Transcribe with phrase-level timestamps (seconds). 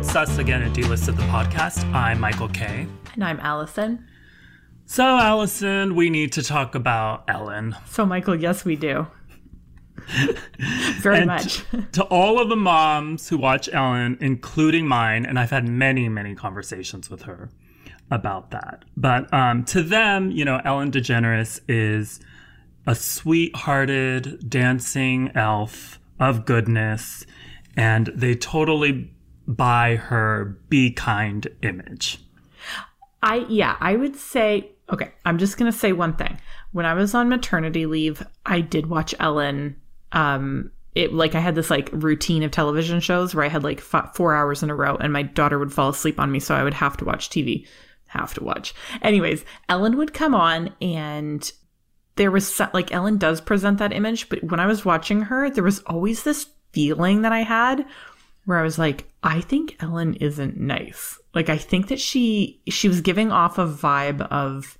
[0.00, 1.84] it's us again at D-Listed the podcast.
[1.92, 2.86] I'm Michael K.
[3.12, 4.06] And I'm Allison.
[4.86, 7.76] So, Allison, we need to talk about Ellen.
[7.86, 9.06] So, Michael, yes, we do.
[11.00, 11.58] Very And much.
[11.70, 16.08] t- to all of the moms who watch Ellen, including mine, and I've had many,
[16.08, 17.50] many conversations with her
[18.10, 18.86] about that.
[18.96, 22.20] But um, to them, you know, Ellen DeGeneres is
[22.86, 27.26] a sweet-hearted, dancing elf of goodness,
[27.76, 29.12] and they totally
[29.56, 32.18] buy her "be kind" image.
[33.22, 36.40] I yeah, I would say okay, I'm just going to say one thing.
[36.72, 39.76] When I was on maternity leave, I did watch Ellen
[40.12, 43.78] um it like I had this like routine of television shows where I had like
[43.78, 46.54] f- 4 hours in a row and my daughter would fall asleep on me so
[46.54, 47.66] I would have to watch TV.
[48.06, 48.74] Have to watch.
[49.02, 51.52] Anyways, Ellen would come on and
[52.16, 55.64] there was like Ellen does present that image, but when I was watching her, there
[55.64, 57.86] was always this feeling that I had
[58.46, 61.18] where I was like, I think Ellen isn't nice.
[61.34, 64.76] Like I think that she she was giving off a vibe of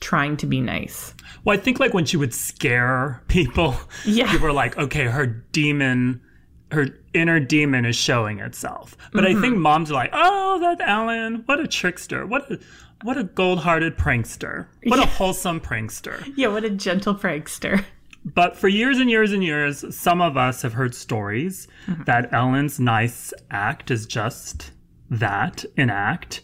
[0.00, 1.14] trying to be nice.
[1.44, 4.30] Well, I think like when she would scare people, Yeah.
[4.30, 6.20] people were like, okay, her demon,
[6.70, 8.96] her inner demon is showing itself.
[9.12, 9.40] But I Mm-hmm.
[9.40, 12.58] think moms are like, oh, that Ellen, what a trickster, what a
[13.04, 16.20] what a gold-hearted prankster, what a wholesome prankster.
[16.36, 17.84] Yeah, what a gentle prankster.
[18.24, 22.04] But for years and years and years, some of us have heard stories mm-hmm.
[22.04, 24.72] that Ellen's nice act is just
[25.10, 26.42] that an act.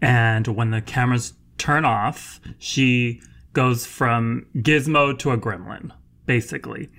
[0.00, 3.20] And when the cameras turn off, she
[3.52, 5.90] goes from gizmo to a gremlin,
[6.26, 6.90] basically.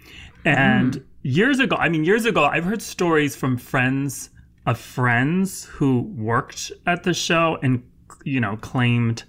[0.43, 1.03] And mm.
[1.23, 4.29] years ago, I mean, years ago, I've heard stories from friends
[4.65, 7.83] of friends who worked at the show and,
[8.23, 9.23] you know, claimed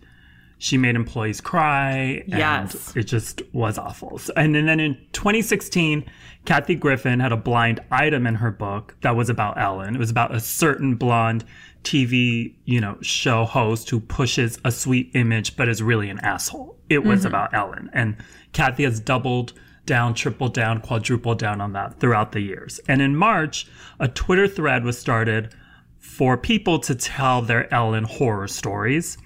[0.58, 2.22] she made employees cry.
[2.30, 2.96] And Yes.
[2.96, 4.18] It just was awful.
[4.18, 6.04] So, and, then in 2016,
[6.44, 9.94] Kathy Griffin had a blind item in her book that was about Ellen.
[9.94, 11.44] It was about a certain blonde
[11.84, 16.76] TV, you know, show host who pushes a sweet image but is really an asshole.
[16.88, 17.28] It was mm-hmm.
[17.28, 17.90] about Ellen.
[17.92, 18.16] And
[18.52, 19.52] Kathy has doubled
[19.84, 22.80] down, tripled down, quadrupled down on that throughout the years.
[22.88, 23.66] And in March,
[24.00, 25.54] a Twitter thread was started
[25.98, 29.18] for people to tell their Ellen horror stories.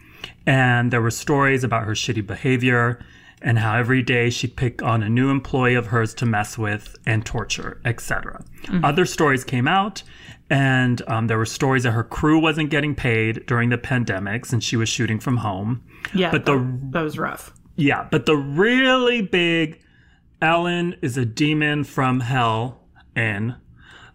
[0.46, 2.98] And there were stories about her shitty behavior
[3.42, 6.96] and how every day she'd pick on a new employee of hers to mess with
[7.06, 8.44] and torture, etc.
[8.82, 10.02] Other stories came out,
[10.50, 14.62] and um, there were stories that her crew wasn't getting paid during the pandemic since
[14.62, 15.82] she was shooting from home.
[16.14, 17.54] Yeah, But the that, that was rough.
[17.76, 19.80] yeah, but the really big
[20.42, 22.82] Ellen is a demon from hell
[23.16, 23.54] and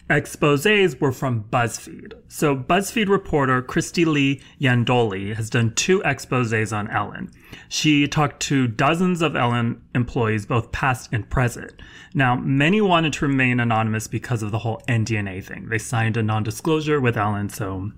[0.10, 2.14] exposés were from BuzzFeed.
[2.28, 7.32] So BuzzFeed reporter Krystie Lee Yandoli has done two exposés on Ellen.
[7.70, 11.74] She talked to dozens of Ellen employees, both past and present.
[12.14, 15.70] Now, many wanted to remain anonymous because of the whole NDNA thing.
[15.70, 17.92] They signed a non-disclosure with Ellen, so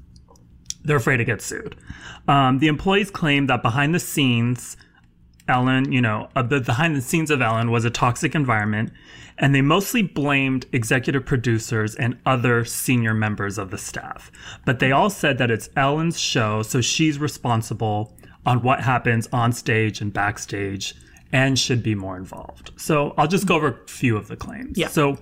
[0.84, 1.76] they're afraid to get sued.
[2.28, 4.78] Um, the employees claim that behind the scenes,
[5.50, 8.92] Ellen, you know, uh, the behind the scenes of Ellen was a toxic environment,
[9.38, 14.32] and they mostly blamed executive producers and other senior members of the staff.
[14.66, 18.16] But they all said that it's Ellen's show, so she's responsible
[18.46, 20.96] on what happens on stage and backstage
[21.32, 22.72] and should be more involved.
[22.78, 24.78] So I'll just go over a few of the claims.
[24.78, 24.88] Yeah.
[24.88, 25.18] So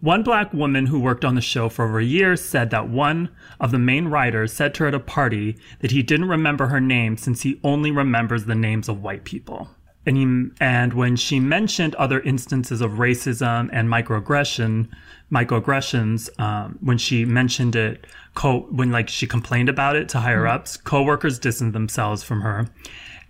[0.00, 3.28] one black woman who worked on the show for over a year said that one
[3.60, 6.80] of the main writers said to her at a party that he didn't remember her
[6.80, 9.68] name since he only remembers the names of white people.
[10.06, 14.88] And he, and when she mentioned other instances of racism and microaggression,
[15.30, 20.46] microaggressions, um, when she mentioned it, co- when like she complained about it to higher
[20.46, 22.68] ups, coworkers distanced themselves from her.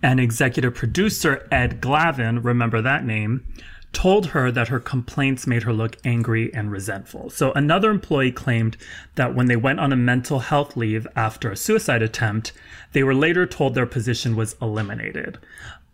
[0.01, 3.45] And executive producer Ed Glavin, remember that name,
[3.93, 7.29] told her that her complaints made her look angry and resentful.
[7.29, 8.77] So another employee claimed
[9.15, 12.53] that when they went on a mental health leave after a suicide attempt,
[12.93, 15.39] they were later told their position was eliminated.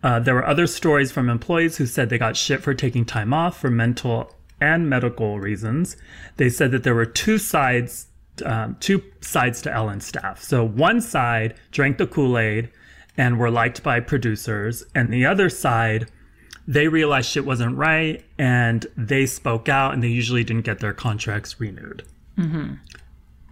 [0.04, 3.34] Uh, there were other stories from employees who said they got shit for taking time
[3.34, 5.98] off for mental and medical reasons.
[6.38, 8.08] They said that there were two sides,
[8.46, 10.42] um, two sides to Ellen's staff.
[10.42, 12.70] So one side drank the Kool Aid
[13.18, 16.12] and were liked by producers, and the other side
[16.68, 20.94] they realized shit wasn't right and they spoke out and they usually didn't get their
[20.94, 22.04] contracts renewed.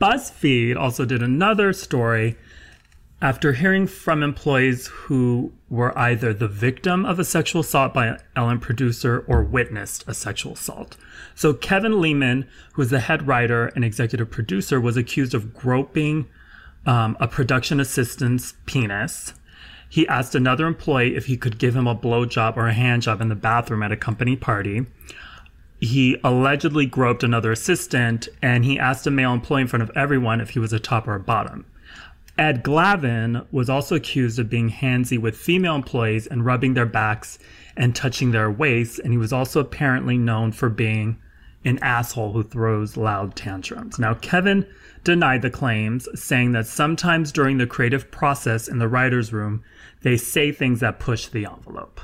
[0.02, 2.36] BuzzFeed also did another story
[3.22, 8.18] after hearing from employees who were either the victim of a sexual assault by an
[8.36, 10.98] Ellen producer or witnessed a sexual assault.
[11.34, 16.28] So Kevin Leman, who is the head writer and executive producer, was accused of groping
[16.86, 19.34] um, a production assistant's penis.
[19.90, 23.22] He asked another employee if he could give him a blowjob or a hand job
[23.22, 24.86] in the bathroom at a company party.
[25.80, 30.42] he allegedly groped another assistant and he asked a male employee in front of everyone
[30.42, 31.66] if he was a top or a bottom.
[32.38, 37.40] Ed Glavin was also accused of being handsy with female employees and rubbing their backs
[37.78, 41.18] and touching their waists, and he was also apparently known for being
[41.64, 43.98] an asshole who throws loud tantrums.
[43.98, 44.68] Now, Kevin
[45.04, 49.64] denied the claims, saying that sometimes during the creative process in the writer's room,
[50.02, 52.00] they say things that push the envelope.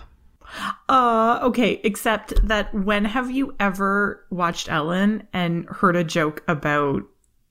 [0.90, 7.04] Uh, okay, except that when have you ever watched Ellen and heard a joke about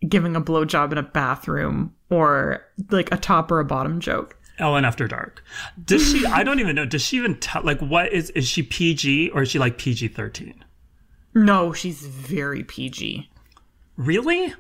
[0.08, 4.36] giving a blowjob in a bathroom or like a top or a bottom joke?
[4.58, 5.42] Ellen After Dark.
[5.82, 6.26] Does she?
[6.26, 6.84] I don't even know.
[6.84, 7.62] Does she even tell?
[7.62, 10.64] Like, what is is she PG or is she like PG thirteen?
[11.34, 13.30] No, she's very PG.
[13.96, 14.54] Really?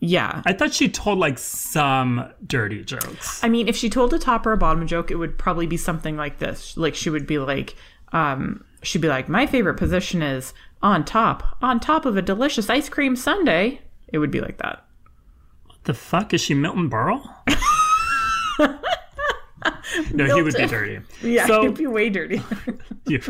[0.00, 0.42] Yeah.
[0.44, 3.42] I thought she told like some dirty jokes.
[3.44, 5.76] I mean, if she told a top or a bottom joke, it would probably be
[5.76, 6.76] something like this.
[6.76, 7.76] Like she would be like,
[8.12, 12.68] um, she'd be like, my favorite position is on top, on top of a delicious
[12.68, 13.80] ice cream sundae.
[14.12, 14.84] It would be like that.
[15.66, 17.22] What the fuck is she Milton Berle?
[20.12, 21.00] no, he would be dirty.
[21.22, 22.42] Yeah, So- it'd be way dirty.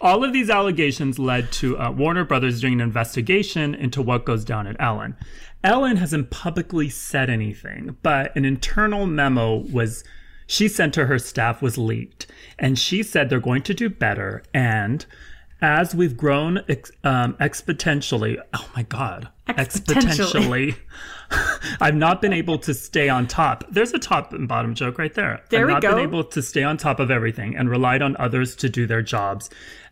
[0.00, 4.44] All of these allegations led to uh, Warner Brothers doing an investigation into what goes
[4.44, 5.16] down at Ellen.
[5.62, 10.04] Ellen hasn't publicly said anything, but an internal memo was
[10.46, 12.26] she sent to her staff was leaked,
[12.58, 14.42] and she said they're going to do better.
[14.54, 15.04] And
[15.62, 20.74] as we've grown ex- um, exponentially, oh my god, Exponentially.
[20.74, 20.76] exponentially.
[21.80, 23.64] I've not been able to stay on top.
[23.70, 25.42] There's a top and bottom joke right there.
[25.50, 25.94] There I've we not go.
[25.94, 29.02] been able to stay on top of everything and relied on others to do their
[29.02, 29.48] jobs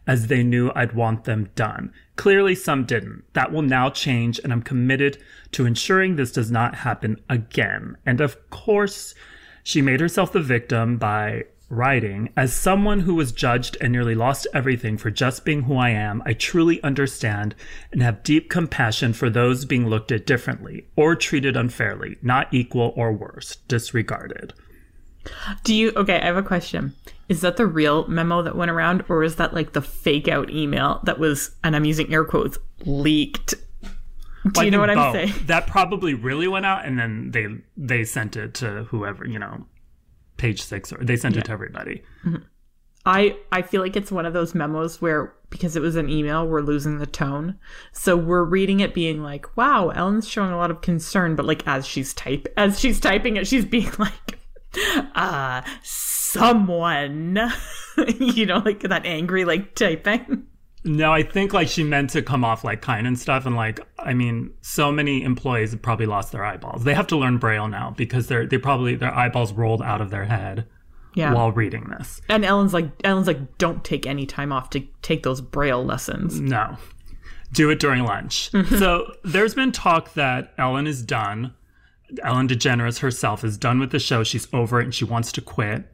[0.06, 1.93] as they knew I'd want them done.
[2.17, 3.23] Clearly, some didn't.
[3.35, 5.19] That will now change, and I'm committed
[5.53, 7.97] to ensuring this does not happen again.
[8.06, 9.14] And of course,
[9.62, 14.47] she made herself the victim by writing As someone who was judged and nearly lost
[14.55, 17.55] everything for just being who I am, I truly understand
[17.93, 22.93] and have deep compassion for those being looked at differently or treated unfairly, not equal
[22.97, 24.55] or worse, disregarded.
[25.65, 25.93] Do you?
[25.94, 26.94] Okay, I have a question.
[27.29, 30.50] Is that the real memo that went around, or is that like the fake out
[30.50, 33.55] email that was, and I'm using air quotes, leaked?
[34.53, 35.35] Do I you know what I'm saying?
[35.47, 39.67] That probably really went out, and then they they sent it to whoever you know,
[40.38, 42.02] page six, or they sent it to everybody.
[43.05, 46.46] I I feel like it's one of those memos where because it was an email,
[46.46, 47.58] we're losing the tone.
[47.93, 51.67] So we're reading it being like, "Wow, Ellen's showing a lot of concern," but like
[51.67, 54.38] as she's type as she's typing it, she's being like,
[55.14, 57.38] "Uh, someone,"
[58.19, 60.46] you know, like that angry like typing.
[60.84, 63.80] No, I think like she meant to come off like kind and stuff, and like
[63.98, 66.84] I mean, so many employees have probably lost their eyeballs.
[66.84, 70.10] They have to learn Braille now because they're they probably their eyeballs rolled out of
[70.10, 70.66] their head
[71.14, 71.32] Yeah.
[71.34, 72.20] while reading this.
[72.28, 76.40] and Ellen's like, Ellen's like, "Don't take any time off to take those braille lessons."
[76.40, 76.76] No.
[77.52, 78.50] Do it during lunch.
[78.52, 78.76] Mm-hmm.
[78.76, 81.54] so there's been talk that Ellen is done.
[82.22, 84.22] Ellen DeGeneres herself is done with the show.
[84.22, 85.84] She's over it and she wants to quit.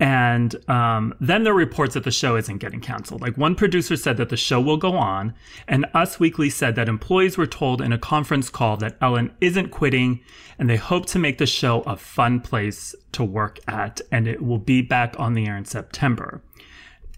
[0.00, 3.20] And um, then there are reports that the show isn't getting canceled.
[3.20, 5.34] Like one producer said that the show will go on,
[5.66, 9.70] and Us Weekly said that employees were told in a conference call that Ellen isn't
[9.70, 10.20] quitting,
[10.58, 14.42] and they hope to make the show a fun place to work at, and it
[14.42, 16.42] will be back on the air in September.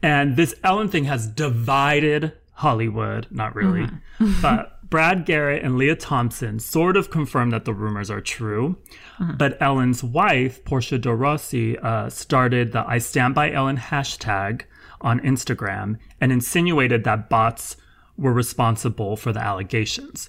[0.02, 3.26] And this Ellen thing has divided Hollywood.
[3.30, 3.88] Not really.
[4.40, 8.76] but Brad Garrett and Lea Thompson sort of confirmed that the rumors are true.
[9.36, 14.62] But Ellen's wife, Portia de Rossi, uh, started the I Stand By Ellen hashtag
[15.00, 17.76] on Instagram and insinuated that bots
[18.16, 20.28] were responsible for the allegations.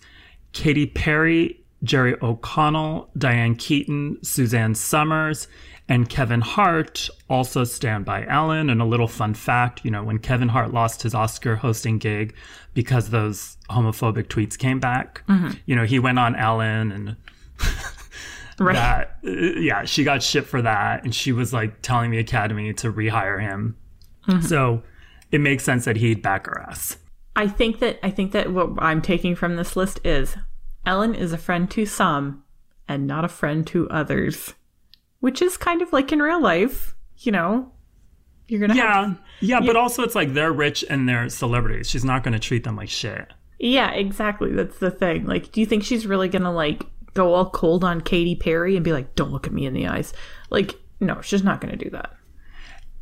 [0.53, 5.47] Katy Perry, Jerry O'Connell, Diane Keaton, Suzanne Somers,
[5.91, 8.69] and Kevin Hart also stand by Ellen.
[8.69, 12.33] And a little fun fact you know, when Kevin Hart lost his Oscar hosting gig
[12.73, 15.51] because those homophobic tweets came back, mm-hmm.
[15.65, 17.15] you know, he went on Ellen and
[18.59, 18.75] Right.
[18.75, 21.03] that, yeah, she got shit for that.
[21.03, 23.75] And she was like telling the Academy to rehire him.
[24.27, 24.45] Mm-hmm.
[24.45, 24.83] So
[25.31, 26.97] it makes sense that he'd back her ass.
[27.35, 30.37] I think that I think that what I'm taking from this list is
[30.85, 32.43] Ellen is a friend to some
[32.87, 34.53] and not a friend to others,
[35.21, 37.71] which is kind of like in real life, you know.
[38.47, 41.89] You're gonna have Yeah, yeah, but also it's like they're rich and they're celebrities.
[41.89, 43.31] She's not going to treat them like shit.
[43.59, 44.51] Yeah, exactly.
[44.51, 45.25] That's the thing.
[45.25, 48.83] Like, do you think she's really gonna like go all cold on Katy Perry and
[48.83, 50.13] be like, "Don't look at me in the eyes"?
[50.49, 52.13] Like, no, she's not gonna do that.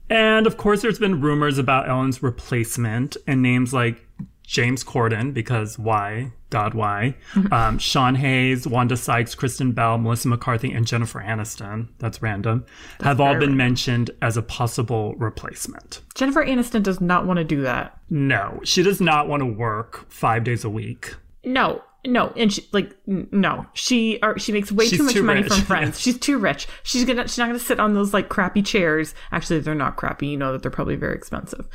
[0.10, 4.06] And of course, there's been rumors about Ellen's replacement and names like
[4.50, 6.32] James Corden, because why?
[6.50, 7.14] God, why?
[7.52, 12.66] um, Sean Hayes, Wanda Sykes, Kristen Bell, Melissa McCarthy, and Jennifer Aniston, that's random,
[13.00, 16.02] have all been mentioned as a possible replacement.
[16.16, 18.00] Jennifer Aniston does not want to do that.
[18.10, 21.16] No, she does not want to work five days a week.
[21.46, 25.24] No, no, and she like no, she or she makes way She's too much too
[25.24, 25.54] money rich.
[25.54, 26.00] from Friends.
[26.02, 26.68] She's too rich.
[26.82, 29.14] She's gonna she's not gonna sit on those like crappy chairs.
[29.32, 30.28] Actually, they're not crappy.
[30.28, 31.68] You know that they're probably very expensive.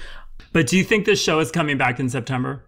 [0.55, 2.65] But do you think this show is coming back in September?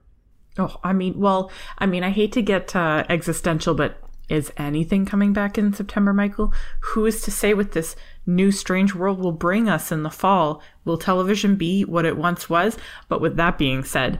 [0.58, 5.06] Oh, I mean, well, I mean, I hate to get uh, existential, but is anything
[5.06, 6.52] coming back in September, Michael?
[6.80, 7.94] Who is to say what this
[8.26, 10.60] new strange world will bring us in the fall?
[10.84, 12.76] Will television be what it once was?
[13.08, 14.18] But with that being said,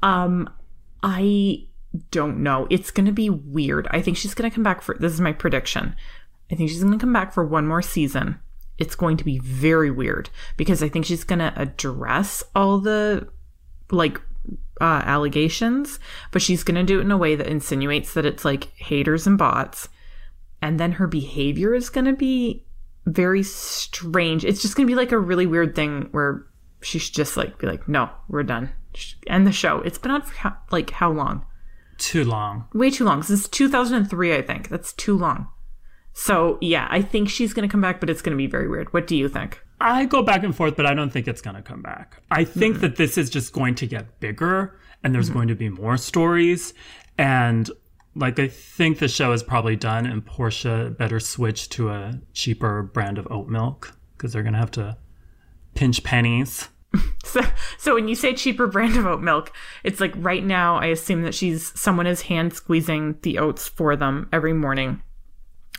[0.00, 0.48] um,
[1.02, 1.66] I
[2.12, 2.68] don't know.
[2.70, 3.88] It's going to be weird.
[3.90, 5.96] I think she's going to come back for this is my prediction.
[6.52, 8.38] I think she's going to come back for one more season.
[8.78, 13.28] It's going to be very weird because I think she's going to address all the
[13.90, 14.20] like
[14.80, 15.98] uh, allegations,
[16.30, 19.26] but she's going to do it in a way that insinuates that it's like haters
[19.26, 19.88] and bots.
[20.62, 22.64] And then her behavior is going to be
[23.06, 24.44] very strange.
[24.44, 26.46] It's just going to be like a really weird thing where
[26.80, 28.70] she should just like be like, no, we're done.
[29.26, 29.78] End the show.
[29.80, 31.44] It's been on for how, like how long?
[31.98, 32.66] Too long.
[32.72, 33.22] Way too long.
[33.22, 34.68] Since 2003, I think.
[34.68, 35.48] That's too long.
[36.18, 38.68] So yeah, I think she's going to come back, but it's going to be very
[38.68, 38.92] weird.
[38.92, 39.62] What do you think?
[39.80, 42.20] I go back and forth, but I don't think it's going to come back.
[42.32, 42.80] I think hmm.
[42.80, 45.34] that this is just going to get bigger and there's hmm.
[45.34, 46.74] going to be more stories.
[47.18, 47.70] And
[48.16, 52.82] like, I think the show is probably done and Portia better switch to a cheaper
[52.82, 54.96] brand of oat milk because they're going to have to
[55.74, 56.68] pinch pennies.
[57.24, 57.42] So,
[57.76, 59.52] so when you say cheaper brand of oat milk,
[59.84, 63.96] it's like right now, I assume that she's someone is hand squeezing the oats for
[63.96, 65.02] them every morning,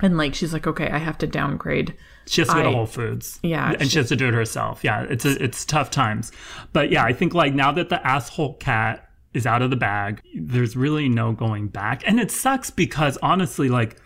[0.01, 1.95] and like she's like, okay, I have to downgrade.
[2.27, 3.39] She has to go to I- Whole Foods.
[3.43, 4.83] Yeah, And she has to do it herself.
[4.83, 5.05] Yeah.
[5.09, 6.31] It's, a, it's tough times.
[6.73, 10.21] But yeah, I think like now that the asshole cat is out of the bag,
[10.35, 12.03] there's really no going back.
[12.07, 13.97] And it sucks because honestly, like,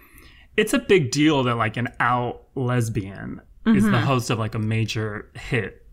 [0.56, 4.06] it's a big deal that like an out lesbian is the mm-hmm.
[4.06, 5.86] host of like a major hit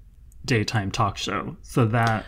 [0.45, 1.57] daytime talk show.
[1.62, 2.25] So that.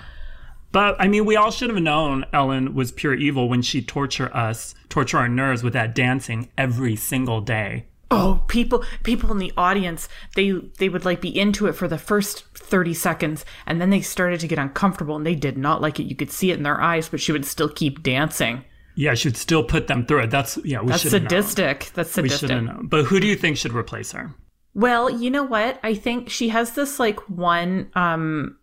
[0.72, 4.34] But I mean, we all should have known Ellen was pure evil when she torture
[4.34, 7.86] us, torture our nerves with that dancing every single day.
[8.10, 11.96] Oh, people, people in the audience, they they would like be into it for the
[11.98, 15.98] first thirty seconds, and then they started to get uncomfortable, and they did not like
[15.98, 16.04] it.
[16.04, 18.64] You could see it in their eyes, but she would still keep dancing.
[18.94, 20.30] Yeah, she'd still put them through it.
[20.30, 21.30] That's yeah, we That's should have known.
[21.30, 21.90] sadistic.
[21.94, 22.50] That's We should sadistic.
[22.50, 22.86] have known.
[22.88, 24.34] But who do you think should replace her?
[24.74, 25.80] Well, you know what?
[25.82, 28.58] I think she has this like one um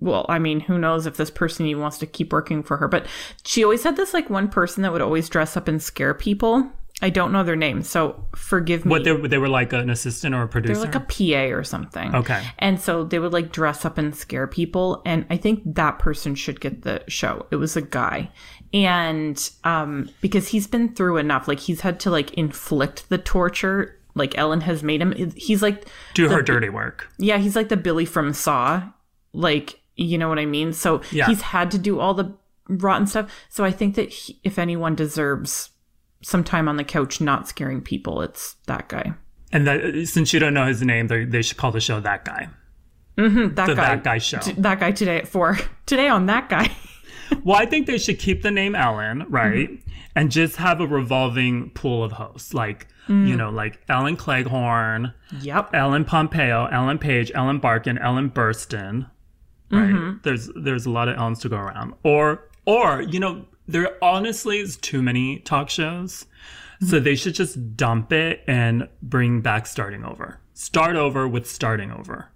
[0.00, 2.88] well, I mean, who knows if this person even wants to keep working for her,
[2.88, 3.06] but
[3.44, 6.70] she always had this like one person that would always dress up and scare people.
[7.02, 8.90] I don't know their name, so forgive me.
[8.90, 10.74] What they they were like an assistant or a producer?
[10.74, 11.00] They're like a
[11.50, 12.14] PA or something.
[12.14, 12.42] Okay.
[12.60, 15.02] And so they would like dress up and scare people.
[15.04, 17.46] And I think that person should get the show.
[17.50, 18.30] It was a guy.
[18.72, 23.98] And um, because he's been through enough, like he's had to like inflict the torture.
[24.14, 25.32] Like Ellen has made him.
[25.36, 27.08] He's like do her dirty work.
[27.18, 28.92] yeah, he's like the Billy from Saw.
[29.32, 30.72] Like, you know what I mean?
[30.72, 31.26] So Yeah.
[31.26, 32.32] he's had to do all the
[32.68, 33.30] rotten stuff.
[33.48, 35.70] So I think that he, if anyone deserves
[36.22, 39.12] some time on the couch not scaring people, it's that guy.
[39.52, 42.24] And that, since you don't know his name, they, they should call the show that
[42.24, 42.48] guy.
[43.16, 43.74] That The guy.
[43.74, 44.38] that guy show.
[44.38, 45.58] t- that guy today at four.
[45.86, 46.70] Today on that guy.
[47.44, 49.68] well, I think they should keep the name Ellen, right?
[49.70, 49.90] Mm-hmm.
[50.16, 53.28] And just have a revolving pool of hosts, like Mm.
[53.28, 55.74] you know, like Ellen Cleghorn, Yep.
[55.74, 59.10] Ellen Pompeo, Ellen Page, Ellen Barkin, Ellen Burstyn.
[59.74, 59.90] Right?
[59.90, 60.18] Mm-hmm.
[60.22, 61.94] There's there's a lot of Ellens to go around.
[62.02, 66.26] Or or you know, there honestly is too many talk shows.
[66.80, 67.04] So Mm-hmm.
[67.04, 70.40] they should just dump it and bring back starting over.
[70.54, 72.28] Start over with starting over.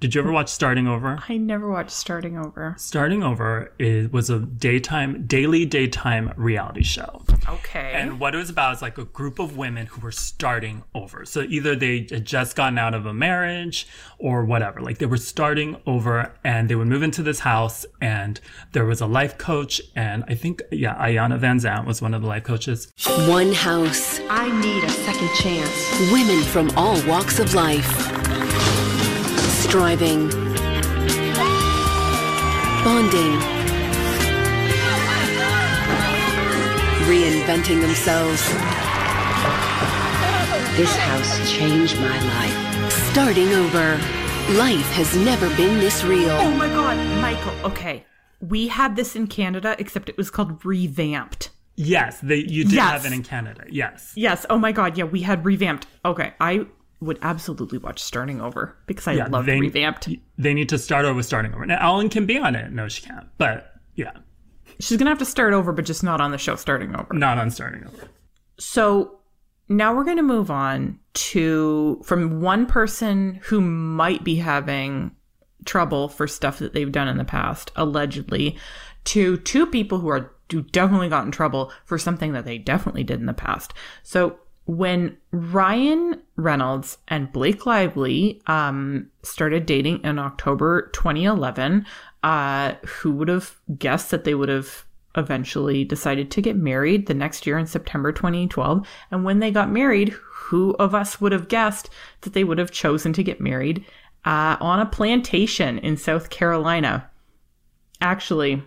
[0.00, 1.22] Did you ever watch Starting Over?
[1.28, 2.74] I never watched Starting Over.
[2.78, 7.22] Starting Over is, was a daytime, daily daytime reality show.
[7.46, 7.92] Okay.
[7.94, 11.26] And what it was about is like a group of women who were starting over.
[11.26, 13.86] So either they had just gotten out of a marriage
[14.18, 14.80] or whatever.
[14.80, 18.40] Like they were starting over and they would move into this house and
[18.72, 19.82] there was a life coach.
[19.94, 22.90] And I think, yeah, Iyanla Vanzant was one of the life coaches.
[23.28, 26.10] One house, I need a second chance.
[26.10, 28.19] women from all walks of life.
[29.70, 30.28] Striving,
[32.82, 33.38] bonding,
[37.06, 38.42] reinventing themselves,
[40.76, 42.92] This house changed my life.
[43.12, 43.92] starting over.
[44.58, 46.30] Life has never been this real.
[46.30, 47.52] oh my God, Michael.
[47.70, 48.04] Okay.
[48.40, 51.50] We had this in Canada, except it was called Revamped.
[51.76, 52.90] Yes, they, you did Yes.
[52.90, 53.64] have it in Canada.
[53.70, 54.12] Yes.
[54.16, 54.44] Yes.
[54.50, 54.98] Oh my God.
[54.98, 55.86] Yeah, we had Revamped.
[56.04, 56.34] Okay.
[56.40, 56.66] I
[57.00, 60.08] would absolutely watch Starting Over because I Yeah, love they- Revamped.
[60.38, 61.64] They need to start over with starting over.
[61.66, 62.72] Now, Ellen can be on it.
[62.72, 63.26] No, she can't.
[63.38, 64.12] But yeah.
[64.78, 67.12] she's gonna have to start over, but just not on the show starting over.
[67.14, 68.08] Not on starting over.
[68.58, 69.18] So
[69.68, 75.12] now we're going to move on to from one person who might be having
[75.64, 78.58] trouble for stuff that they've done in the past, allegedly,
[79.04, 83.04] to two people who are who definitely got in trouble for something that they definitely
[83.04, 83.72] did in the past.
[84.02, 84.38] So
[84.70, 91.84] when Ryan Reynolds and Blake Lively um, started dating in October 2011,
[92.22, 94.84] uh, who would have guessed that they would have
[95.16, 98.86] eventually decided to get married the next year in September 2012?
[99.10, 102.70] And when they got married, who of us would have guessed that they would have
[102.70, 103.84] chosen to get married
[104.24, 107.10] uh, on a plantation in South Carolina?
[108.00, 108.62] Actually,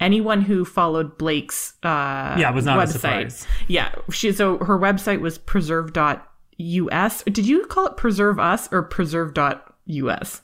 [0.00, 3.46] anyone who followed Blake's uh, Yeah, it was not a website, surprise.
[3.66, 7.22] yeah, she so her website was preserve.us.
[7.24, 10.42] Did you call it preserve us or preserve.us?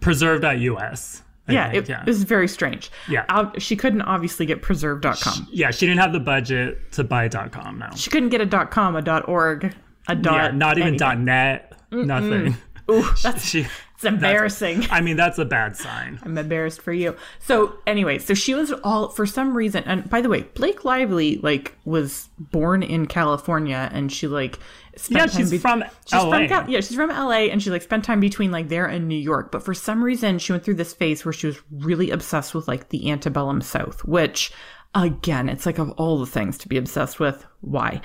[0.00, 1.22] Preserve.us.
[1.48, 2.00] I Yeah, think, it, yeah.
[2.02, 2.90] it was very strange.
[3.08, 3.24] Yeah.
[3.28, 5.48] Out- she couldn't obviously get preserve.com.
[5.50, 7.90] yeah, she didn't have the budget to buy .com now.
[7.94, 9.74] She couldn't get a .com, a .org,
[10.08, 10.34] a dot.
[10.34, 11.24] yeah, not even anything.
[11.24, 12.56] .net, nothing.
[12.90, 14.86] Ooh, that's She, it's embarrassing.
[14.90, 16.18] I mean, that's a bad sign.
[16.22, 17.16] I'm embarrassed for you.
[17.38, 19.84] So anyway, so she was all for some reason.
[19.84, 24.58] And by the way, Blake Lively like was born in California, and she like
[24.96, 26.30] spent Yeah, time she's be- from she's LA.
[26.30, 29.06] From Cal- yeah, she's from LA, and she like spent time between like there and
[29.06, 29.52] New York.
[29.52, 32.66] But for some reason, she went through this phase where she was really obsessed with
[32.68, 34.50] like the antebellum South, which.
[34.94, 38.00] Again, it's like of all the things to be obsessed with, why?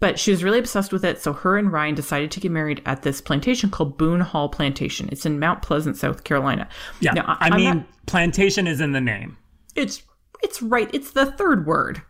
[0.00, 2.80] But she was really obsessed with it, so her and Ryan decided to get married
[2.86, 5.10] at this plantation called Boone Hall Plantation.
[5.12, 6.68] It's in Mount Pleasant, South Carolina.
[7.00, 9.36] Yeah, Now, I I'm mean, not- plantation is in the name.
[9.74, 10.02] it's
[10.42, 12.02] it's right it's the third word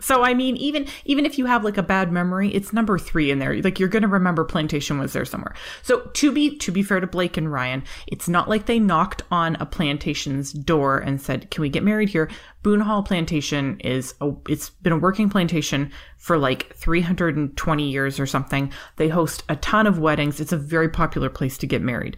[0.00, 3.30] so i mean even even if you have like a bad memory it's number three
[3.30, 3.60] in there.
[3.62, 5.54] Like you're gonna remember plantation was there somewhere.
[5.82, 9.22] So to be to be fair to blake and ryan it's not like they knocked
[9.30, 12.30] on a plantation's door and said can we get married here?
[12.62, 18.26] Boone hall plantation is a it's been a working plantation for like 320 years or
[18.26, 18.72] something.
[18.96, 20.40] They host a ton of weddings.
[20.40, 22.16] It's a very popular place to get married.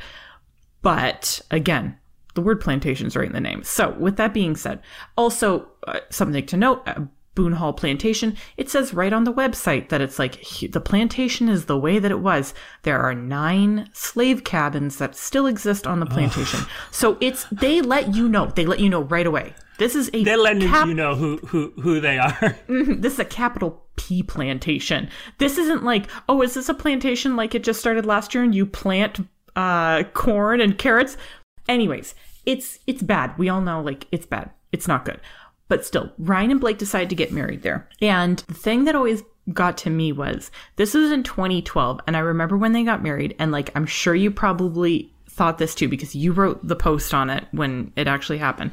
[0.82, 1.98] But again,
[2.34, 3.64] the word plantation is right in the name.
[3.64, 4.80] So, with that being said,
[5.16, 6.82] also uh, something to note.
[6.86, 7.02] Uh,
[7.38, 11.66] Boone Hall Plantation, it says right on the website that it's like the plantation is
[11.66, 12.52] the way that it was.
[12.82, 16.58] There are nine slave cabins that still exist on the plantation.
[16.90, 18.46] So it's they let you know.
[18.46, 19.54] They let you know right away.
[19.78, 22.56] This is a They're letting cap- you know who, who, who they are.
[22.66, 25.08] this is a capital P plantation.
[25.38, 28.52] This isn't like, oh, is this a plantation like it just started last year and
[28.52, 29.20] you plant
[29.54, 31.16] uh, corn and carrots?
[31.68, 33.38] Anyways, it's it's bad.
[33.38, 34.50] We all know like it's bad.
[34.72, 35.20] It's not good.
[35.68, 37.88] But still, Ryan and Blake decided to get married there.
[38.00, 42.20] And the thing that always got to me was this was in 2012 and I
[42.20, 46.14] remember when they got married and like I'm sure you probably thought this too because
[46.14, 48.72] you wrote the post on it when it actually happened.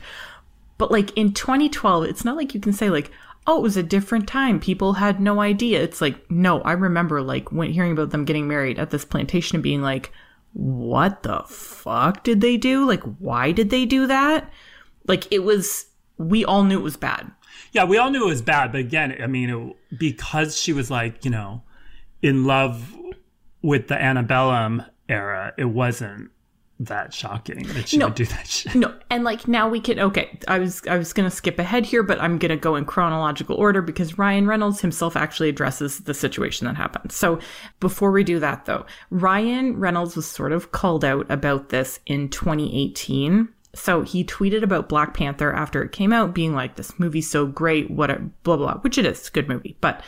[0.78, 3.12] But like in 2012, it's not like you can say like,
[3.48, 4.60] oh, it was a different time.
[4.60, 5.82] People had no idea.
[5.82, 9.56] It's like, no, I remember like when hearing about them getting married at this plantation
[9.56, 10.12] and being like,
[10.54, 12.86] what the fuck did they do?
[12.86, 14.50] Like, why did they do that?
[15.08, 15.86] Like, it was,
[16.18, 17.32] we all knew it was bad.
[17.72, 20.90] Yeah, we all knew it was bad, but again, I mean, it, because she was
[20.92, 21.62] like, you know,
[22.22, 22.96] in love
[23.62, 26.32] with the antebellum era, it wasn't
[26.78, 28.08] that shocking that she No.
[28.08, 28.76] would do that shit.
[28.76, 30.38] No, and like now we can okay.
[30.50, 33.82] I was I was gonna skip ahead here, but I'm gonna go in chronological order
[33.82, 37.14] because Ryan Reynolds himself actually addresses the situation that happened.
[37.14, 37.40] So
[37.80, 42.28] before we do that though, Ryan Reynolds was sort of called out about this in
[42.30, 43.48] 2018.
[43.76, 47.46] So he tweeted about Black Panther after it came out, being like, "This movie's so
[47.46, 50.02] great, what a blah blah," which it is, good movie, but.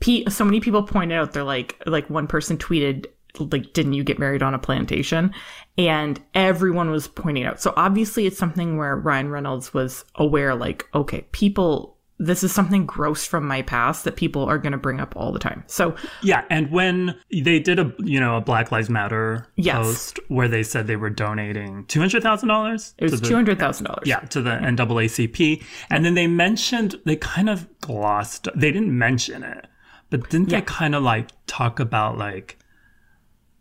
[0.00, 3.06] P- so many people pointed out they're like like one person tweeted
[3.38, 5.32] like didn't you get married on a plantation
[5.78, 10.86] and everyone was pointing out so obviously it's something where ryan reynolds was aware like
[10.94, 11.91] okay people
[12.24, 15.32] this is something gross from my past that people are going to bring up all
[15.32, 19.46] the time so Yeah, and when they did a you know a Black Lives Matter
[19.56, 19.76] Yes.
[19.76, 22.94] post where they said they were donating two hundred thousand dollars.
[22.98, 28.48] it was $200000 Yeah, to the NAACP, and then they mentioned they kind of glossed.
[28.54, 29.66] They didn't mention it,
[30.10, 30.60] but didn't Yeah.
[30.60, 32.58] they kind of like talk about like?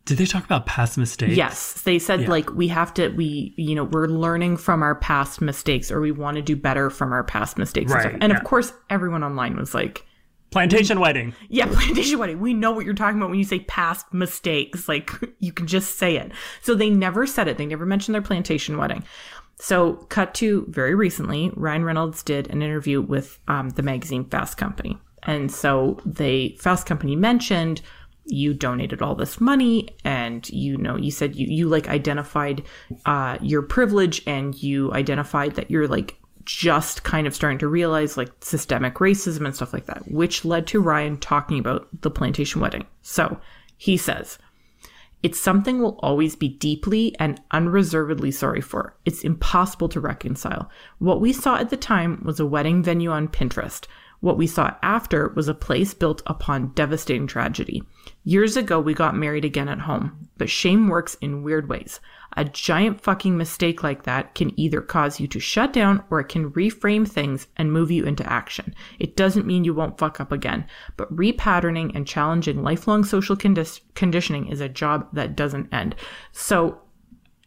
[0.05, 1.35] Did they talk about past mistakes?
[1.35, 5.41] yes they said like we have to we you know we're learning from our past
[5.41, 8.17] mistakes or we want to do better from our past mistakes and, Right, stuff.
[8.21, 8.37] and yeah.
[8.37, 10.05] of course everyone online was like
[10.51, 11.33] Plantation wedding.
[11.47, 12.41] Yeah, plantation wedding.
[12.41, 14.89] We know what you're talking about when you say past mistakes.
[14.89, 15.09] Like
[15.39, 16.33] you can just say it.
[16.61, 17.57] So they never said it.
[17.57, 19.05] They never mentioned their plantation wedding.
[19.61, 24.57] So cut to very recently, Ryan Reynolds did an interview with um, the magazine Fast
[24.57, 27.81] Company, and so they Fast Company mentioned
[28.25, 32.63] you donated all this money and you know you said you you like identified
[33.05, 38.17] uh your privilege and you identified that you're like just kind of starting to realize
[38.17, 42.61] like systemic racism and stuff like that, which led to Ryan talking about the plantation
[42.61, 42.85] wedding.
[43.01, 43.39] So
[43.77, 44.37] he says,
[45.23, 48.95] it's something we'll always be deeply and unreservedly sorry for.
[49.05, 50.69] It's impossible to reconcile.
[50.97, 53.85] What we saw at the time was a wedding venue on Pinterest.
[54.21, 57.83] What we saw after was a place built upon devastating tragedy.
[58.23, 61.99] Years ago, we got married again at home, but shame works in weird ways.
[62.37, 66.29] A giant fucking mistake like that can either cause you to shut down or it
[66.29, 68.75] can reframe things and move you into action.
[68.99, 70.65] It doesn't mean you won't fuck up again,
[70.97, 75.95] but repatterning and challenging lifelong social condi- conditioning is a job that doesn't end.
[76.31, 76.79] So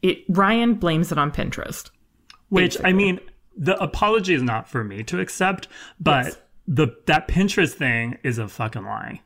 [0.02, 1.88] it, Ryan blames it on Pinterest.
[2.48, 3.20] Which I mean,
[3.56, 6.36] the apology is not for me to accept, but Yes.
[6.66, 9.20] The that Pinterest thing is a fucking lie.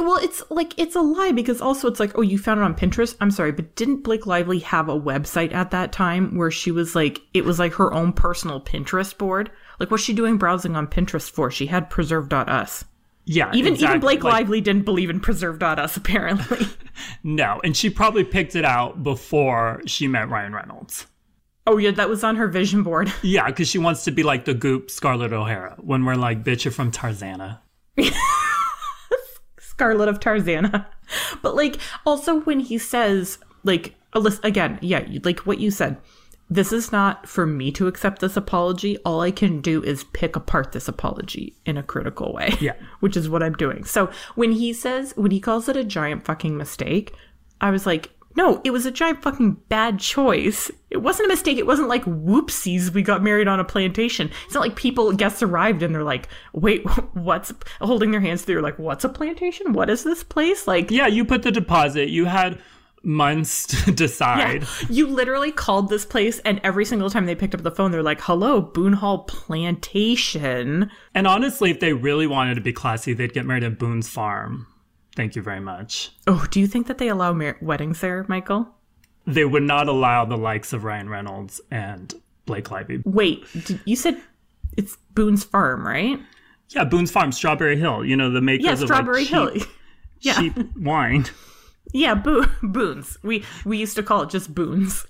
[0.00, 2.74] Well, it's like it's a lie because also it's like, oh, you found it on
[2.74, 3.14] Pinterest.
[3.20, 6.96] I'm sorry, but didn't Blake Lively have a website at that time where she was
[6.96, 9.50] like, it was like her own personal Pinterest board?
[9.78, 11.50] Like, what's she doing browsing on Pinterest for?
[11.50, 12.84] She had Preserve.us.
[13.24, 13.88] Yeah, Even exactly.
[13.88, 16.66] even Blake Like, Lively didn't believe in Preserve.us apparently.
[17.24, 21.06] No, and she probably picked it out before she met Ryan Reynolds.
[21.66, 23.12] Oh yeah, that was on her vision board.
[23.22, 26.64] Yeah, because she wants to be like the goop Scarlett O'Hara when we're like, bitch,
[26.64, 27.60] you're from Tarzana.
[29.58, 30.86] Scarlet of Tarzana.
[31.40, 33.94] But like also when he says like
[34.42, 35.98] again, yeah, like what you said.
[36.50, 38.98] This is not for me to accept this apology.
[39.06, 42.52] All I can do is pick apart this apology in a critical way.
[42.60, 42.74] Yeah.
[43.00, 43.84] Which is what I'm doing.
[43.84, 47.14] So when he says when he calls it a giant fucking mistake,
[47.62, 50.70] I was like, no, it was a giant fucking bad choice.
[50.90, 51.58] It wasn't a mistake.
[51.58, 54.30] It wasn't like whoopsies, we got married on a plantation.
[54.44, 58.60] It's not like people guests arrived and they're like, wait, what's holding their hands through
[58.60, 59.72] like, what's a plantation?
[59.72, 60.66] What is this place?
[60.66, 62.08] Like Yeah, you put the deposit.
[62.08, 62.58] You had
[63.04, 64.64] months to decide.
[64.88, 68.02] you literally called this place and every single time they picked up the phone, they're
[68.02, 70.90] like, Hello, Boone Hall Plantation.
[71.14, 74.66] And honestly, if they really wanted to be classy, they'd get married at Boone's Farm.
[75.14, 76.10] Thank you very much.
[76.26, 78.68] Oh, do you think that they allow mar- weddings there, Michael?
[79.26, 82.12] They would not allow the likes of Ryan Reynolds and
[82.46, 83.02] Blake Lively.
[83.04, 84.20] Wait, did, you said
[84.76, 86.18] it's Boone's Farm, right?
[86.70, 88.04] Yeah, Boone's Farm, Strawberry Hill.
[88.04, 89.52] You know the makers Yeah, of Strawberry like, Hill.
[89.52, 89.62] cheap,
[90.20, 90.34] Yeah.
[90.40, 91.26] cheap wine.
[91.92, 93.18] Yeah, Bo- Boone's.
[93.22, 95.06] We we used to call it just Boone's.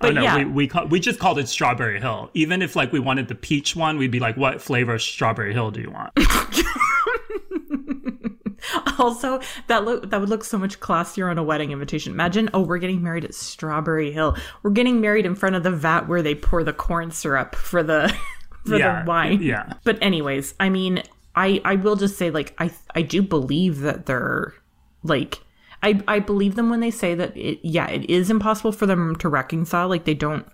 [0.00, 2.30] But oh no, yeah, we we, call, we just called it Strawberry Hill.
[2.34, 5.70] Even if like we wanted the peach one, we'd be like, "What flavor Strawberry Hill
[5.72, 6.12] do you want?"
[8.98, 12.12] also that look that would look so much classier on a wedding invitation.
[12.12, 14.36] Imagine, oh, we're getting married at Strawberry Hill.
[14.62, 17.82] We're getting married in front of the vat where they pour the corn syrup for
[17.82, 18.14] the
[18.66, 19.42] for Yeah, the wine.
[19.42, 19.72] yeah.
[19.84, 21.02] But anyways, I mean,
[21.34, 24.54] I I will just say like I I do believe that they're
[25.02, 25.40] like
[25.82, 29.16] I I believe them when they say that it yeah, it is impossible for them
[29.16, 30.46] to reconcile like they don't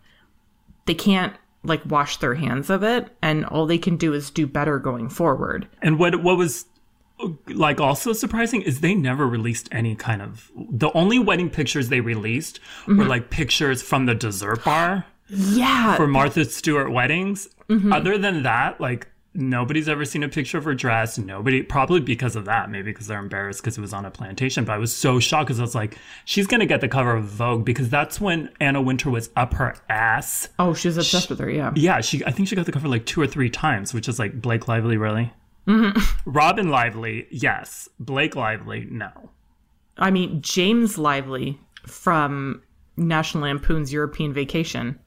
[0.86, 4.46] they can't like wash their hands of it and all they can do is do
[4.46, 5.68] better going forward.
[5.82, 6.64] And what what was
[7.48, 12.00] like also surprising is they never released any kind of the only wedding pictures they
[12.00, 13.08] released were Mm-hmm.
[13.08, 15.96] like pictures from the dessert bar Yeah.
[15.96, 17.48] for Martha Stewart weddings.
[17.68, 17.92] Mm-hmm.
[17.92, 21.18] Other than that, like nobody's ever seen a picture of her dress.
[21.18, 24.64] Nobody probably because of that, maybe because they're embarrassed because it was on a plantation.
[24.64, 27.24] But I was so shocked because I was like, she's gonna get the cover of
[27.24, 30.48] Vogue because that's when Anna Wintour was up her ass.
[30.58, 31.72] oh, she's obsessed with her, yeah.
[31.76, 34.18] Yeah, she I think she got the cover like two or three times, which is
[34.18, 35.32] like Blake Lively, really.
[35.68, 36.30] Mm-hmm.
[36.30, 37.88] Robin Lively, yes.
[38.00, 39.30] Blake Lively, no.
[39.98, 42.62] I mean, Jason Lively from
[42.96, 44.98] National Lampoon's European Vacation.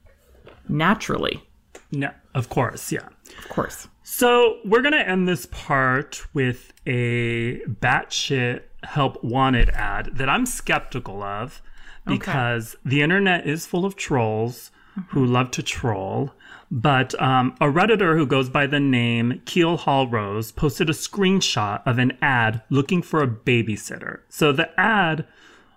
[0.68, 1.42] Naturally,
[1.90, 3.08] No, of course, yeah.
[3.38, 3.88] of course.
[4.04, 11.22] So we're gonna end this part with a batshit help wanted ad that I'm skeptical
[11.22, 11.60] of
[12.06, 14.70] because the internet is full of trolls
[15.08, 16.32] who love to troll.
[16.74, 21.82] But um, a redditor who goes by the name Keel Hall Rose posted a screenshot
[21.84, 24.20] of an ad looking for a babysitter.
[24.30, 25.26] So the ad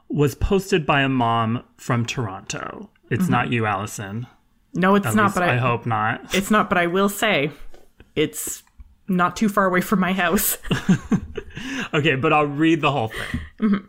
[0.07, 2.89] was posted by a mom from Toronto.
[3.09, 4.25] It's not you, Allison.
[4.73, 6.33] No, it's At not, but I, I hope not.
[6.33, 7.51] it's not, but I will say
[8.15, 8.63] it's
[9.09, 10.57] not too far away from my house.
[11.93, 13.09] Okay, but I'll read the whole
[13.59, 13.87] thing.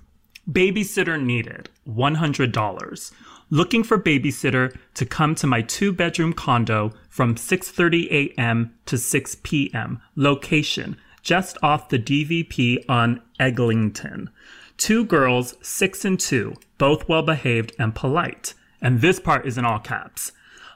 [0.51, 3.13] Babysitter needed $100.
[3.51, 8.75] Looking for babysitter to come to my two-bedroom condo from 6:30 a.m.
[8.87, 10.03] to 6 p.m.
[10.17, 14.31] Location: just off the DVP on Eglinton.
[14.77, 18.55] Two girls, 6 and 2, both well behaved and polite.
[18.83, 20.33] And this part is in all caps.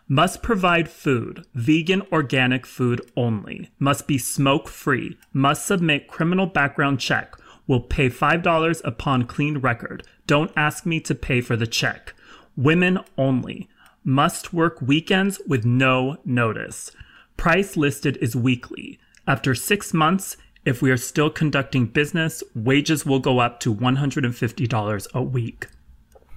[0.09, 3.71] Must provide food, vegan organic food only.
[3.79, 5.17] Must be smoke free.
[5.33, 7.35] Must submit criminal background check.
[7.67, 10.05] Will pay $5 upon clean record.
[10.27, 12.15] Don't ask me to pay for the check.
[12.61, 13.71] Women only.
[14.05, 16.91] Must work weekends with no notice.
[17.39, 18.99] Price listed is weekly.
[19.27, 25.07] After six months, if we are still conducting business, wages will go up to $150
[25.15, 25.69] a week.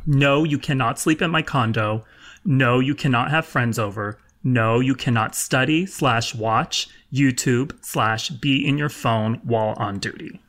[0.06, 2.06] No, you cannot sleep in my condo.
[2.46, 4.18] No, you cannot have friends over.
[4.46, 10.40] No, you cannot study slash watch YouTube slash be in your phone while on duty.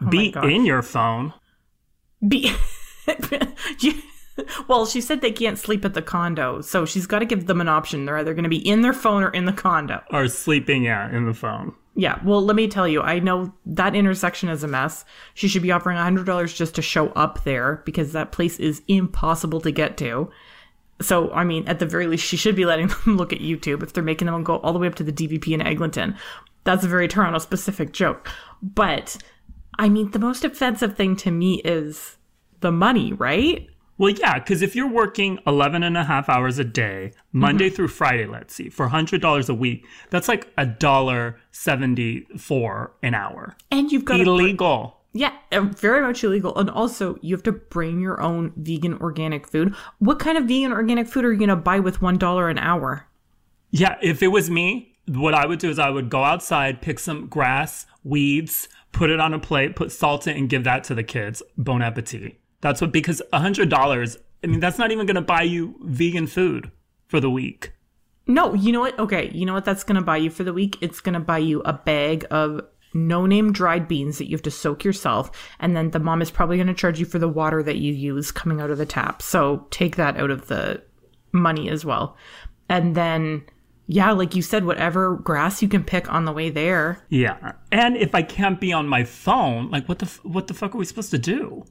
[0.00, 0.44] Oh be gosh.
[0.50, 1.34] in your phone.
[2.26, 2.54] Be-
[3.80, 4.00] You-
[4.68, 7.60] well, she said they can't sleep at the condo, so she's got to give them
[7.60, 8.04] an option.
[8.04, 10.02] They're either going to be in their phone or in the condo.
[10.10, 11.74] Or sleeping, yeah, in the phone.
[11.96, 15.04] Yeah, well, let me tell you, I know that intersection is a mess.
[15.34, 19.60] She should be offering $100 just to show up there because that place is impossible
[19.62, 20.30] to get to.
[21.02, 23.82] So, I mean, at the very least, she should be letting them look at YouTube
[23.82, 26.16] if they're making them go all the way up to the DVP in Eglinton.
[26.64, 28.30] That's a very Toronto specific joke.
[28.62, 29.16] But,
[29.78, 32.18] I mean, the most offensive thing to me is
[32.60, 33.66] the money, right?
[34.00, 37.88] Well, yeah, because if you're working 11 and a half hours a day, Monday through
[37.88, 43.56] Friday, let's see, for $100 a week, that's like a dollar 74 an hour.
[43.70, 44.96] And you've got to Illegal.
[45.12, 46.56] Yeah, uh, very much illegal.
[46.56, 49.74] And also, you have to bring your own vegan organic food.
[49.98, 53.06] What kind of vegan organic food are you going to buy with $1 an hour?
[53.70, 57.00] Yeah, if it was me, what I would do is I would go outside, pick
[57.00, 60.94] some grass, weeds, put it on a plate, put salt in, and give that to
[60.94, 61.42] the kids.
[61.58, 62.39] Bon appetit.
[62.60, 66.26] That's what, because a $100, I mean, that's not even going to buy you vegan
[66.26, 66.70] food
[67.06, 67.72] for the week.
[68.26, 68.98] No, you know what?
[68.98, 70.78] Okay, you know what that's going to buy you for the week?
[70.80, 72.62] It's going to buy you a bag of
[72.94, 75.30] no name dried beans that you have to soak yourself.
[75.58, 77.92] And then the mom is probably going to charge you for the water that you
[77.92, 79.22] use coming out of the tap.
[79.22, 80.82] So take that out of the
[81.32, 82.16] money as well.
[82.68, 83.44] And then,
[83.86, 87.04] yeah, like you said, whatever grass you can pick on the way there.
[87.08, 87.52] Yeah.
[87.72, 90.74] And if I can't be on my phone, like what the f- what the fuck
[90.74, 91.64] are we supposed to do?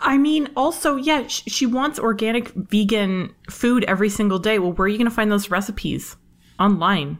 [0.00, 4.58] I mean, also, yeah, sh- she wants organic vegan food every single day.
[4.58, 6.16] Well, where are you going to find those recipes?
[6.58, 7.18] Online.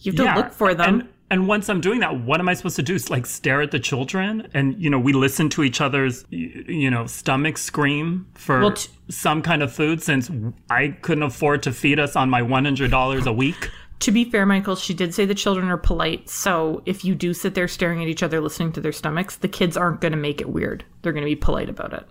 [0.00, 0.36] You have to yeah.
[0.36, 1.00] look for them.
[1.00, 2.96] And, and once I'm doing that, what am I supposed to do?
[3.10, 7.06] Like stare at the children, and you know, we listen to each other's, you know,
[7.06, 10.30] stomach scream for Well, t- some kind of food, since
[10.70, 13.70] I couldn't afford to feed us on my one hundred dollars a week.
[14.00, 16.28] To be fair, Michael, she did say the children are polite.
[16.28, 19.48] So if you do sit there staring at each other, listening to their stomachs, the
[19.48, 20.84] kids aren't going to make it weird.
[21.02, 22.06] They're going to be polite about it.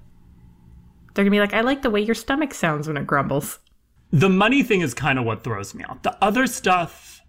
[1.14, 3.60] They're going to be like, I like the way your stomach sounds when it grumbles.
[4.12, 6.02] The money thing is kind of what throws me off.
[6.02, 7.22] The other stuff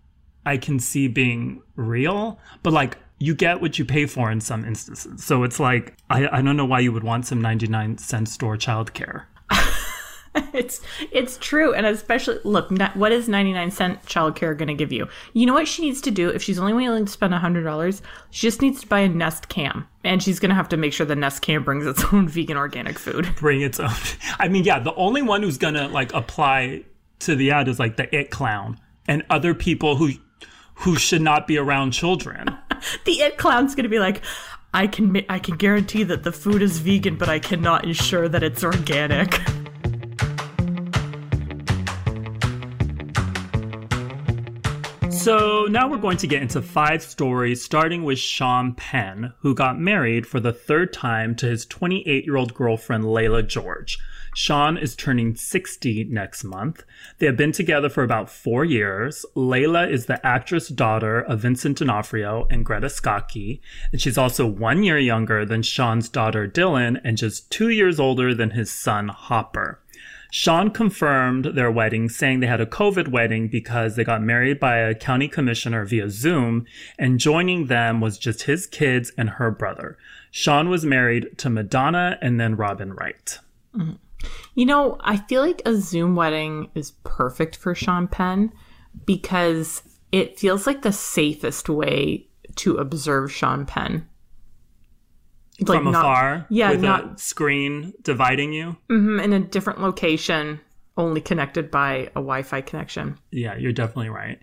[0.44, 4.64] I can see being real, but like you get what you pay for in some
[4.64, 5.24] instances.
[5.24, 8.56] So it's like I, I don't know why you would want some 99 cent store
[8.56, 9.24] childcare.
[10.52, 15.08] it's it's true and especially look what is 99 cent childcare going to give you
[15.32, 18.46] you know what she needs to do if she's only willing to spend $100 she
[18.46, 21.04] just needs to buy a nest cam and she's going to have to make sure
[21.06, 23.90] the nest cam brings its own vegan organic food bring its own.
[24.38, 26.84] I mean, yeah, the only one who's gonna like apply
[27.20, 30.12] to the ad is like the it clown and other people who
[30.74, 32.56] who should not be around children.
[33.04, 34.22] the it clown's going to be like
[34.74, 38.42] i can i can guarantee that the food is vegan but i cannot ensure that
[38.42, 39.40] it's organic
[45.18, 49.78] So now we're going to get into five stories, starting with Sean Penn, who got
[49.78, 53.98] married for the third time to his 28 year old girlfriend, Leila George.
[54.36, 56.84] Sean is turning 60 next month.
[57.18, 59.26] They have been together for about four years.
[59.34, 64.84] Leila is the actress daughter of Vincent D'Onofrio and Greta Scacchi, and she's also one
[64.84, 69.80] year younger than Sean's daughter Dylan and just two years older than his son Hopper.
[70.30, 74.78] Sean confirmed their wedding, saying they had a COVID wedding because they got married by
[74.78, 76.66] a county commissioner via Zoom,
[76.98, 79.96] and joining them was just his kids and her brother.
[80.30, 83.38] Sean was married to Madonna and then Robin Wright.
[83.74, 83.94] Mm-hmm.
[84.54, 88.52] You know, I feel like a Zoom wedding is perfect for Sean Penn
[89.06, 94.08] because it feels like the safest way to observe Sean Penn.
[95.60, 98.76] Like From not- afar, yeah, with not- a screen dividing you.
[98.90, 100.60] Mhm, in a different location,
[100.96, 103.16] only connected by a Wi-Fi connection.
[103.32, 104.38] Yeah, you're definitely right.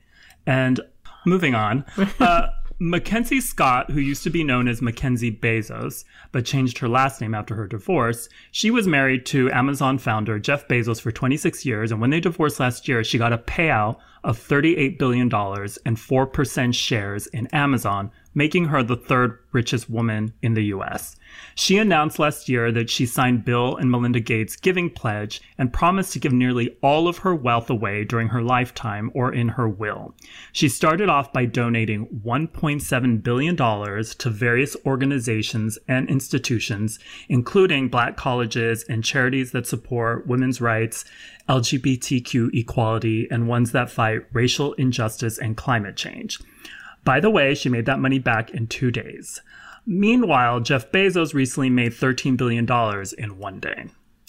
[0.45, 0.79] And
[1.25, 1.85] moving on,
[2.19, 2.47] uh,
[2.79, 7.33] Mackenzie Scott, who used to be known as Mackenzie Bezos, but changed her last name
[7.33, 11.93] after her divorce, she was married to Amazon founder Jeff Bezos for 26 years.
[11.93, 16.73] And when they divorced last year, she got a payout of $38 billion and 4%
[16.75, 21.15] shares in Amazon, making her the third richest woman in the US.
[21.55, 26.13] She announced last year that she signed Bill and Melinda Gates' giving pledge and promised
[26.13, 30.13] to give nearly all of her wealth away during her lifetime or in her will.
[30.51, 38.83] She started off by donating $1.7 billion to various organizations and institutions, including black colleges
[38.89, 41.05] and charities that support women's rights,
[41.47, 46.39] LGBTQ equality, and ones that fight racial injustice and climate change.
[47.05, 49.41] By the way, she made that money back in two days.
[49.85, 52.67] Meanwhile, Jeff Bezos recently made $13 billion
[53.17, 53.85] in one day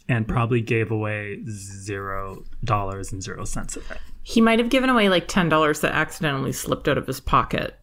[0.09, 3.99] and probably gave away zero dollars and zero cents of it.
[4.23, 7.77] He might have given away like $10 that accidentally slipped out of his pocket.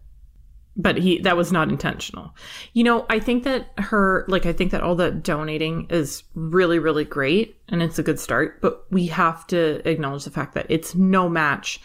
[0.76, 2.34] But he that was not intentional.
[2.74, 6.80] You know, I think that her like I think that all the donating is really
[6.80, 10.66] really great and it's a good start, but we have to acknowledge the fact that
[10.70, 11.80] it's no match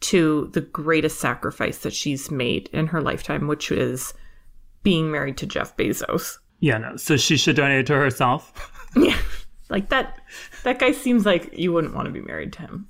[0.00, 4.14] to the greatest sacrifice that she's made in her lifetime, which is
[4.82, 6.38] being married to Jeff Bezos.
[6.60, 6.96] Yeah, no.
[6.96, 8.76] So she should donate to herself.
[8.96, 9.16] Yeah.
[9.68, 10.18] Like that
[10.64, 12.88] that guy seems like you wouldn't want to be married to him.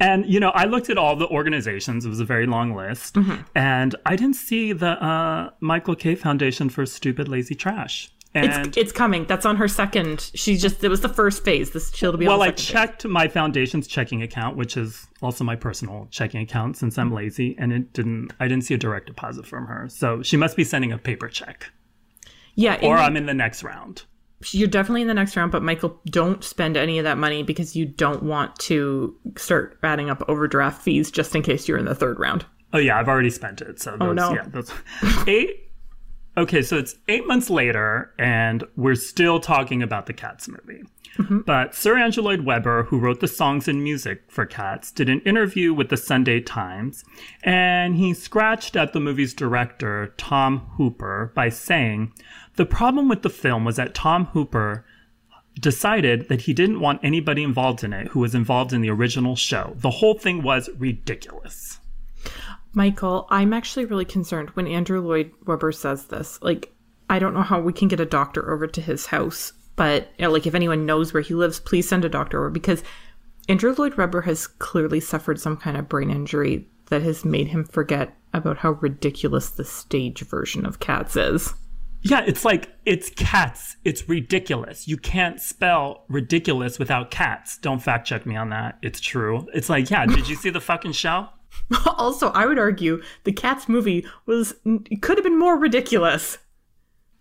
[0.00, 2.06] And you know, I looked at all the organizations.
[2.06, 3.16] It was a very long list,
[3.54, 6.14] and I didn't see the uh, Michael K.
[6.14, 8.10] Foundation for Stupid Lazy Trash.
[8.34, 9.26] And It's it's coming.
[9.26, 10.30] That's on her second.
[10.34, 11.70] She just it was the first phase.
[11.72, 12.66] This she'll be on well, the I second phase.
[12.66, 17.54] checked my foundation's checking account, which is also my personal checking account since I'm lazy,
[17.58, 18.32] and it didn't.
[18.40, 21.28] I didn't see a direct deposit from her, so she must be sending a paper
[21.28, 21.70] check,
[22.54, 24.04] Yeah, or I'm in the next round.
[24.50, 25.52] you're definitely in the next round.
[25.52, 30.08] But Michael, don't spend any of that money because you don't want to start adding
[30.08, 32.46] up overdraft fees just in case you're in the third round.
[32.72, 33.78] Oh yeah, I've already spent it.
[33.78, 34.32] So oh, those, no.
[34.32, 34.72] yeah, those
[35.26, 35.68] eight.
[36.36, 40.82] Okay, so it's eight months later, and we're still talking about the Cats movie.
[41.18, 41.40] Mm-hmm.
[41.40, 45.20] But Sir Andrew Lloyd Webber, who wrote the songs and music for Cats, did an
[45.20, 47.04] interview with the Sunday Times,
[47.42, 52.14] and he scratched at the movie's director, Tom Hooper, by saying,
[52.56, 54.86] The problem with the film was that Tom Hooper
[55.60, 59.36] decided that he didn't want anybody involved in it who was involved in the original
[59.36, 59.74] show.
[59.76, 61.78] The whole thing was ridiculous.
[62.74, 66.40] Michael, I'm actually really concerned when Andrew Lloyd Webber says this.
[66.42, 66.74] Like,
[67.10, 70.24] I don't know how we can get a doctor over to his house, but you
[70.24, 72.82] know, like if anyone knows where he lives, please send a doctor over because
[73.48, 77.64] Andrew Lloyd Webber has clearly suffered some kind of brain injury that has made him
[77.64, 81.54] forget about how ridiculous the stage version of Cats is.
[82.02, 83.76] Yeah, it's like it's cats.
[83.84, 84.88] It's ridiculous.
[84.88, 87.58] You can't spell ridiculous without cats.
[87.58, 88.78] Don't fact check me on that.
[88.82, 89.46] It's true.
[89.54, 91.28] It's like, yeah, did you see the fucking show?
[91.86, 94.54] also, I would argue the Cats movie was
[95.00, 96.38] could have been more ridiculous.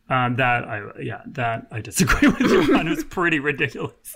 [0.10, 2.88] Um, that I yeah, that I disagree with you on.
[2.88, 4.15] It was pretty ridiculous.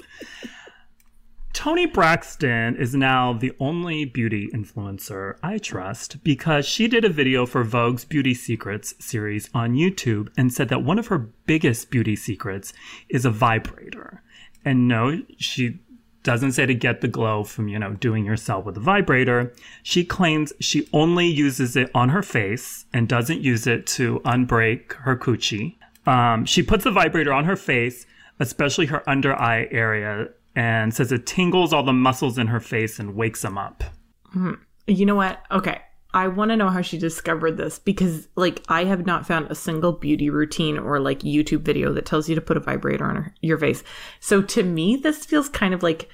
[1.56, 7.46] Toni Braxton is now the only beauty influencer I trust because she did a video
[7.46, 12.18] for Vogue's Beauty Secrets series on YouTube and said that one of her biggest beauty
[12.18, 12.74] secrets
[13.08, 14.22] is a vibrator.
[14.66, 15.80] And no, she
[16.26, 19.54] doesn't say to get the glow from, you know, doing yourself with a vibrator.
[19.84, 24.92] She claims she only uses it on her face and doesn't use it to unbreak
[24.94, 25.78] her coochie.
[26.06, 28.06] Um, she puts the vibrator on her face,
[28.40, 33.00] especially her under eye area, and says it tingles all the muscles in her face
[33.00, 33.84] and wakes them up.
[34.88, 35.42] You know what?
[35.52, 35.80] Okay.
[36.16, 39.56] I want to know how she discovered this because, like, I have not found a
[39.56, 43.18] single beauty routine or like YouTube video that tells you to put a vibrator on
[43.18, 43.84] her, your face.
[44.22, 46.10] So to me, this feels kind of like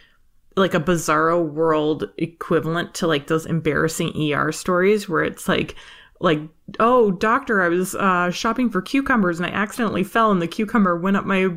[0.57, 5.75] like a bizarro world equivalent to like those embarrassing ER stories where it's like
[6.19, 6.41] like
[6.79, 10.97] oh doctor I was uh, shopping for cucumbers and I accidentally fell and the cucumber
[10.97, 11.55] went up my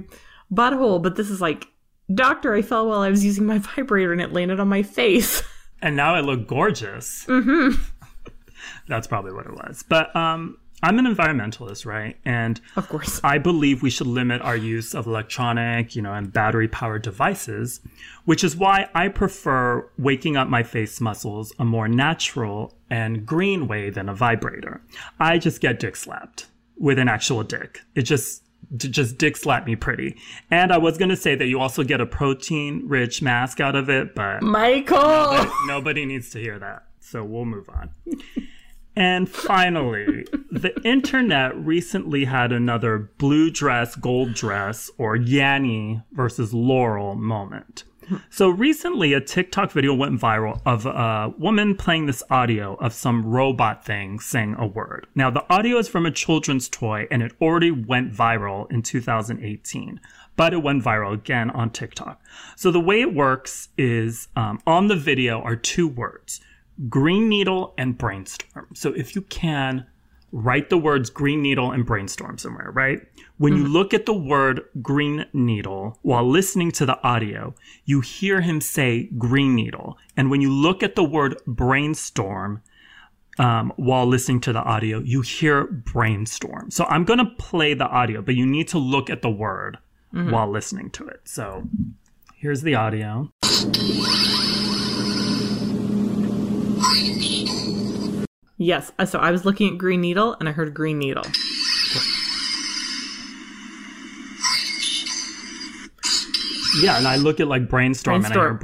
[0.52, 1.66] butthole but this is like
[2.14, 5.42] doctor I fell while I was using my vibrator and it landed on my face.
[5.82, 7.26] And now I look gorgeous.
[7.26, 7.82] Mm-hmm.
[8.86, 9.84] That's probably what it was.
[9.88, 12.16] But um, I'm an environmentalist, right?
[12.26, 13.20] And Of course.
[13.24, 17.80] I believe we should limit our use of electronic, you know, and battery powered devices,
[18.26, 23.66] which is why I prefer waking up my face muscles a more natural and green
[23.66, 24.82] way than a vibrator.
[25.18, 27.80] I just get dick slapped with an actual dick.
[27.94, 28.42] It just
[28.76, 30.16] just dick slap me pretty.
[30.50, 33.76] And I was going to say that you also get a protein rich mask out
[33.76, 35.46] of it, but Michael.
[35.66, 36.84] Nobody needs to hear that.
[37.00, 37.90] So we'll move on.
[38.96, 47.16] And finally, the internet recently had another blue dress, gold dress, or Yanny versus Laurel
[47.16, 47.84] moment.
[48.30, 53.24] So recently, a TikTok video went viral of a woman playing this audio of some
[53.24, 55.06] robot thing saying a word.
[55.14, 60.00] Now, the audio is from a children's toy and it already went viral in 2018,
[60.36, 62.20] but it went viral again on TikTok.
[62.56, 66.40] So the way it works is um, on the video are two words
[66.88, 68.68] green needle and brainstorm.
[68.74, 69.86] So if you can,
[70.32, 73.00] write the words green needle and brainstorm somewhere, right?
[73.38, 77.54] When you look at the word green needle while listening to the audio,
[77.84, 79.96] you hear him say green needle.
[80.16, 82.62] And when you look at the word brainstorm,
[83.38, 86.70] um, while listening to the audio, you hear brainstorm.
[86.70, 89.78] So I'm going to play the audio, but you need to look at the word
[90.30, 91.22] while listening to it.
[91.24, 91.64] So
[92.36, 93.30] here's the audio.
[98.56, 98.92] Yes.
[98.98, 101.24] uh, So I was looking at Green Needle and I heard Green Needle.
[106.80, 108.58] Yeah, and I look at like brainstorm, and I hear Brainstorm.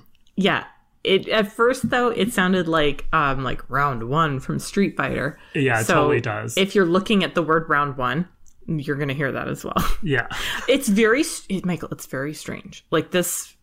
[0.00, 0.04] brainstorm.
[0.36, 0.64] Yeah.
[1.04, 5.38] It at first though it sounded like um like round one from Street Fighter.
[5.54, 6.56] Yeah, it So totally does.
[6.56, 8.26] If you're looking at the word round one,
[8.66, 9.76] you're gonna hear that as well.
[10.02, 10.26] yeah.
[10.68, 11.22] It's very
[11.62, 11.90] Michael.
[11.92, 12.84] It's very strange.
[12.90, 13.54] Like this,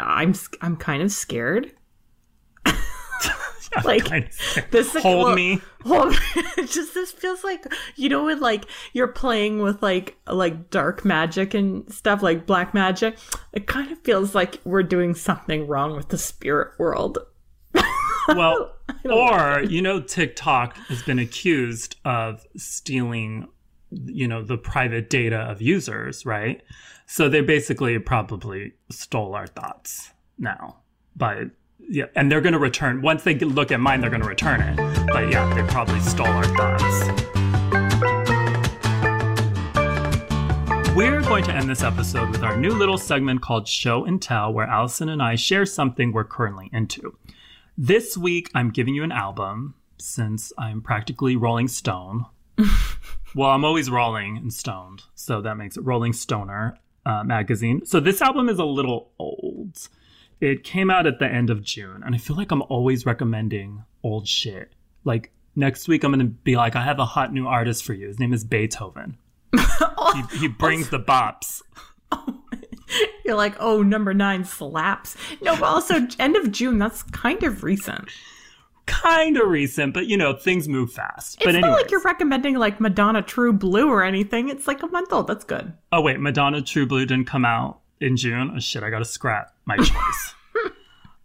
[0.00, 1.72] I'm I'm kind of scared.
[3.84, 4.32] like
[4.70, 4.94] this.
[4.96, 5.60] Hold well, me.
[5.84, 6.42] Hold me.
[6.66, 7.64] Just this feels like
[7.96, 12.74] you know when like you're playing with like like dark magic and stuff like black
[12.74, 13.16] magic.
[13.52, 17.18] It kind of feels like we're doing something wrong with the spirit world.
[18.28, 23.46] Well, or, you know, TikTok has been accused of stealing,
[23.90, 26.60] you know, the private data of users, right?
[27.06, 30.78] So they basically probably stole our thoughts now.
[31.14, 34.28] But yeah, and they're going to return, once they look at mine, they're going to
[34.28, 34.76] return it.
[35.08, 37.08] But yeah, they probably stole our thoughts.
[40.96, 44.52] We're going to end this episode with our new little segment called Show and Tell,
[44.52, 47.16] where Allison and I share something we're currently into.
[47.76, 52.24] This week, I'm giving you an album since I'm practically Rolling Stone.
[53.34, 57.84] well, I'm always rolling and stoned, so that makes it Rolling Stoner uh, magazine.
[57.84, 59.88] So this album is a little old.
[60.40, 63.84] It came out at the end of June, and I feel like I'm always recommending
[64.02, 64.72] old shit.
[65.04, 67.94] Like next week, I'm going to be like, I have a hot new artist for
[67.94, 68.08] you.
[68.08, 69.16] His name is Beethoven.
[69.56, 71.62] he, he brings the bops.
[73.24, 75.16] You're like, oh, number nine slaps.
[75.42, 76.78] No, but also end of June.
[76.78, 78.08] That's kind of recent.
[78.86, 81.36] Kind of recent, but you know, things move fast.
[81.40, 84.48] It's but not like you're recommending like Madonna True Blue or anything.
[84.48, 85.26] It's like a month old.
[85.26, 85.72] That's good.
[85.90, 88.52] Oh wait, Madonna True Blue didn't come out in June.
[88.56, 90.34] Oh shit, I gotta scrap my choice.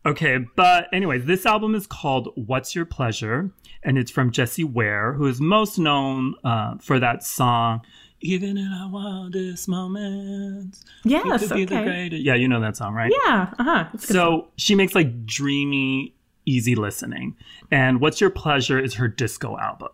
[0.06, 3.52] okay, but anyway, this album is called "What's Your Pleasure,"
[3.84, 7.82] and it's from Jessie Ware, who is most known uh, for that song.
[8.24, 11.52] Even in our wildest moments, Yes.
[11.52, 12.08] Okay.
[12.12, 13.12] Yeah, you know that song, right?
[13.26, 13.52] Yeah.
[13.58, 13.86] Uh huh.
[13.98, 16.14] So she makes like dreamy,
[16.46, 17.36] easy listening.
[17.72, 19.90] And What's Your Pleasure is her disco album.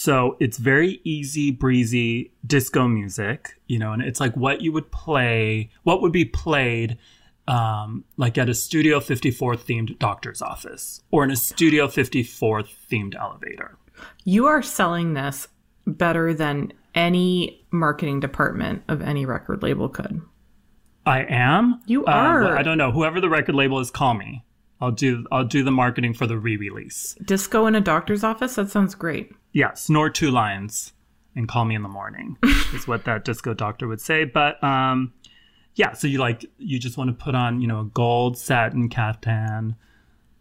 [0.00, 4.92] So it's very easy breezy disco music, you know, and it's like what you would
[4.92, 6.98] play, what would be played
[7.48, 13.16] um, like at a Studio 54 themed doctor's office or in a Studio 54 themed
[13.16, 13.76] elevator.
[14.22, 15.48] You are selling this
[15.84, 20.22] better than any marketing department of any record label could.
[21.06, 21.80] I am.
[21.86, 22.42] You Uh, are.
[22.44, 22.92] well, I don't know.
[22.92, 24.44] Whoever the record label is, call me.
[24.80, 25.24] I'll do.
[25.32, 27.16] I'll do the marketing for the re-release.
[27.24, 28.54] Disco in a doctor's office?
[28.54, 29.32] That sounds great.
[29.52, 30.92] yeah, snore two lines
[31.34, 32.36] and call me in the morning
[32.74, 34.24] is what that disco doctor would say.
[34.24, 35.12] But um,
[35.74, 38.88] yeah, so you like you just want to put on you know a gold satin
[38.88, 39.76] caftan,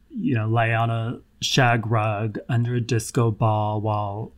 [0.09, 4.31] you know, lay on a shag rug under a disco ball while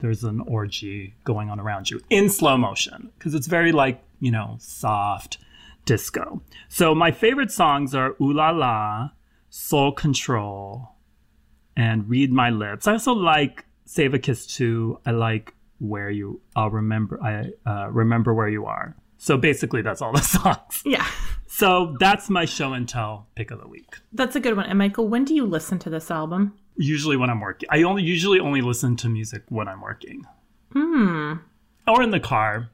[0.00, 4.30] there's an orgy going on around you in slow motion because it's very like you
[4.30, 5.38] know soft
[5.84, 6.40] disco.
[6.68, 9.10] So my favorite songs are Ooh La La,
[9.50, 10.90] Soul Control,
[11.76, 12.86] and Read My Lips.
[12.86, 15.00] I also like Save a Kiss too.
[15.06, 16.40] I like Where You.
[16.56, 17.22] I'll remember.
[17.22, 18.96] I uh, remember where you are.
[19.16, 20.82] So basically, that's all the songs.
[20.84, 21.06] Yeah.
[21.46, 23.96] So that's my show and tell pick of the week.
[24.12, 24.66] That's a good one.
[24.66, 26.56] And Michael, when do you listen to this album?
[26.76, 30.24] Usually when I'm working, I only usually only listen to music when I'm working.
[30.72, 31.34] Hmm.
[31.88, 32.70] Or in the car.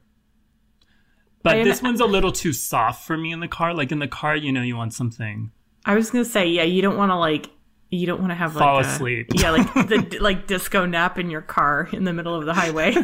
[1.41, 3.73] But this one's a little too soft for me in the car.
[3.73, 5.51] Like in the car, you know, you want something.
[5.85, 7.49] I was gonna say, yeah, you don't want to like,
[7.91, 9.27] you don't want to have like Fall a- asleep.
[9.33, 12.95] Yeah, like the like disco nap in your car in the middle of the highway.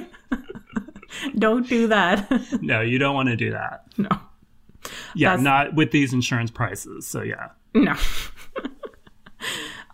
[1.37, 2.29] don't do that.
[2.61, 3.83] No, you don't want to do that.
[3.97, 4.09] no,
[5.15, 7.05] Yeah, That's- not with these insurance prices.
[7.07, 7.49] So yeah.
[7.73, 7.95] no.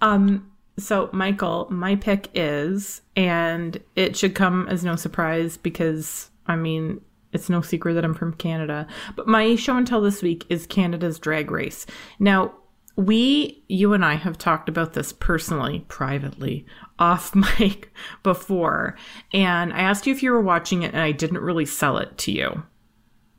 [0.01, 0.51] um.
[0.79, 7.01] So Michael, my pick is, and it should come as no surprise because I mean.
[7.33, 8.87] It's no secret that I'm from Canada.
[9.17, 11.85] But my show and tell this week is Canada's Drag Race.
[12.19, 12.53] Now,
[12.97, 16.65] we, you and I have talked about this personally, privately,
[16.99, 17.93] off mic
[18.23, 18.97] before.
[19.33, 22.17] And I asked you if you were watching it, and I didn't really sell it
[22.19, 22.63] to you.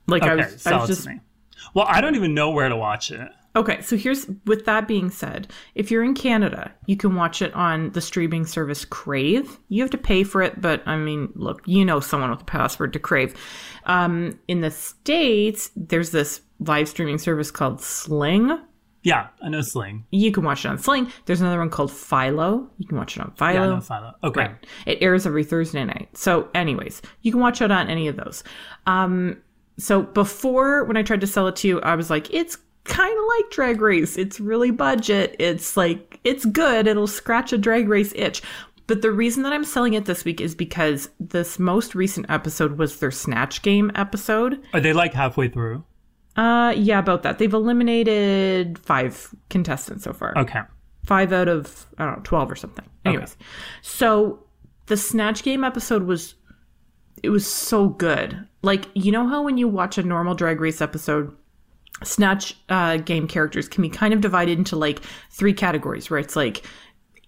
[0.07, 1.21] Like I Okay, was, I was it just to me.
[1.75, 3.31] Well, I don't even know where to watch it.
[3.57, 7.53] Okay, so here's with that being said, if you're in Canada, you can watch it
[7.55, 9.59] on the streaming service Crave.
[9.69, 12.45] You have to pay for it, but I mean, look, you know someone with a
[12.45, 13.35] password to Crave.
[13.85, 18.61] Um, in the States, there's this live streaming service called Sling.
[19.03, 20.05] Yeah, I know Sling.
[20.11, 21.11] You can watch it on Sling.
[21.27, 22.69] There's another one called Philo.
[22.79, 23.53] You can watch it on Philo.
[23.53, 24.15] Yeah, I know Philo.
[24.25, 24.41] Okay.
[24.41, 24.67] Right.
[24.87, 26.09] It airs every Thursday night.
[26.17, 28.43] So, anyways, you can watch it on any of those.
[28.87, 29.41] Um,
[29.79, 33.17] so before, when I tried to sell it to you, I was like, it's kind
[33.17, 34.17] of like Drag Race.
[34.17, 35.37] It's really budget.
[35.39, 36.87] It's like, it's good.
[36.87, 38.43] It'll scratch a Drag Race itch.
[38.89, 42.79] But the reason that I'm selling it this week is because this most recent episode
[42.79, 44.63] was their Snatch Game episode.
[44.73, 45.85] Are they like halfway through?
[46.39, 47.39] Uh, yeah, about that.
[47.39, 50.39] They've eliminated five contestants so far.
[50.39, 50.61] Okay.
[51.05, 52.85] Five out of, I don't know, 12 or something.
[53.05, 53.37] Anyways,
[53.83, 54.45] so
[54.87, 56.37] the Snatch Game episode was,
[57.25, 58.47] it was so good.
[58.63, 61.35] Like, you know how when you watch a normal Drag Race episode,
[62.05, 65.01] Snatch uh, Game characters can be kind of divided into like
[65.33, 66.65] three categories where it's like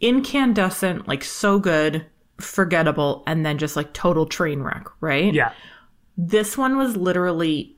[0.01, 2.07] incandescent, like so good,
[2.39, 5.35] forgettable, and then just like total train wreck, right?
[5.35, 5.53] Yeah.
[6.17, 7.77] This one was literally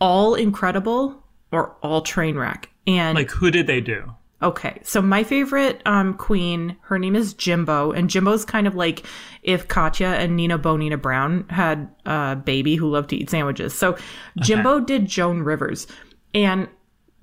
[0.00, 1.22] all incredible
[1.52, 2.70] or all train wreck.
[2.86, 4.14] And Like, who did they do?
[4.42, 9.06] okay, so my favorite um, queen, her name is Jimbo, and Jimbo's kind of like
[9.42, 13.72] if Katya and Nina Bo'nina Brown had a baby who loved to eat sandwiches.
[13.74, 13.96] So
[14.40, 15.86] Jimbo did Joan Rivers,
[16.34, 16.68] and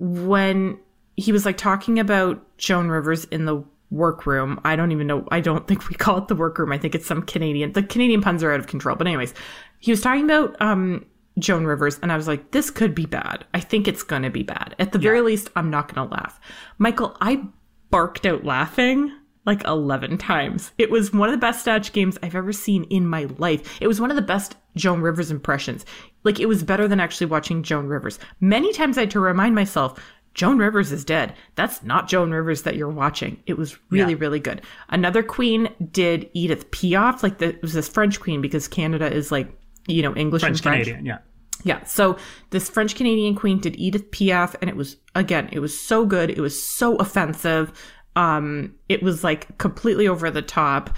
[0.00, 0.78] when
[1.16, 3.62] he was like talking about Joan Rivers in the
[3.92, 5.28] workroom, I don't even know.
[5.30, 6.72] I don't think we call it the workroom.
[6.72, 7.72] I think it's some Canadian.
[7.72, 8.96] The Canadian puns are out of control.
[8.96, 9.32] But anyways,
[9.78, 11.04] he was talking about um
[11.38, 13.44] Joan Rivers, and I was like, this could be bad.
[13.54, 14.74] I think it's going to be bad.
[14.78, 16.38] At the very least, I'm not going to laugh.
[16.78, 17.42] Michael, I
[17.90, 19.12] barked out laughing
[19.44, 20.72] like 11 times.
[20.78, 23.78] It was one of the best Snatch games I've ever seen in my life.
[23.80, 25.84] It was one of the best Joan Rivers impressions.
[26.22, 28.18] Like, it was better than actually watching Joan Rivers.
[28.40, 29.98] Many times I had to remind myself,
[30.34, 31.34] Joan Rivers is dead.
[31.56, 33.42] That's not Joan Rivers that you're watching.
[33.46, 34.18] It was really, Yeah.
[34.20, 34.62] really good.
[34.90, 37.22] Another queen did Edith Piaf.
[37.22, 39.52] Like, the, it was this French queen because Canada is like,
[39.86, 40.86] you know, English French and French.
[40.86, 41.18] Canadian, yeah.
[41.64, 41.84] Yeah.
[41.84, 42.16] So
[42.50, 46.30] this French Canadian queen did Edith Piaf, and it was again, it was so good.
[46.30, 47.72] It was so offensive.
[48.16, 50.90] Um, it was like completely over the top.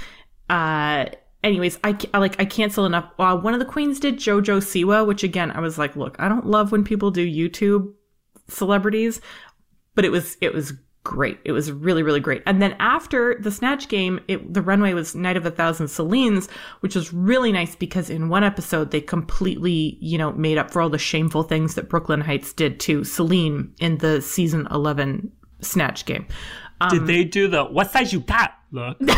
[0.49, 1.07] Uh,
[1.43, 3.11] anyways, I ca- like I cancel enough.
[3.18, 6.28] Uh, one of the queens did JoJo Siwa, which again, I was like, look, I
[6.28, 7.93] don't love when people do YouTube
[8.49, 9.20] celebrities,
[9.95, 10.72] but it was it was
[11.05, 11.39] great.
[11.45, 12.43] It was really really great.
[12.47, 16.49] And then after the snatch game, it, the runway was Night of a Thousand Celines,
[16.81, 20.83] which was really nice because in one episode they completely you know made up for
[20.83, 25.31] all the shameful things that Brooklyn Hytes did to Celine in the season eleven
[25.61, 26.27] snatch game.
[26.81, 28.99] Um, Did they do the what size you got look?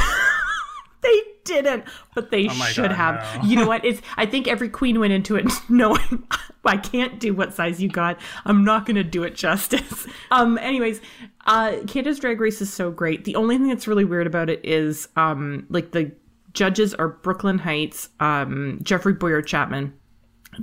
[1.02, 1.84] They didn't,
[2.14, 3.42] but they Oh should God, have.
[3.42, 3.48] no.
[3.48, 3.84] You know what?
[3.84, 4.02] It's.
[4.16, 6.24] I think every queen went into it knowing
[6.64, 8.18] I can't do what size you got.
[8.44, 10.06] I'm not going to do it justice.
[10.30, 10.58] Um.
[10.58, 11.00] Anyways,
[11.46, 13.24] uh, Canada's Drag Race is so great.
[13.24, 16.12] The only thing that's really weird about it is, um, like the
[16.52, 19.92] judges are Brooklyn Hytes, um, Jeffrey Bowyer-Chapman,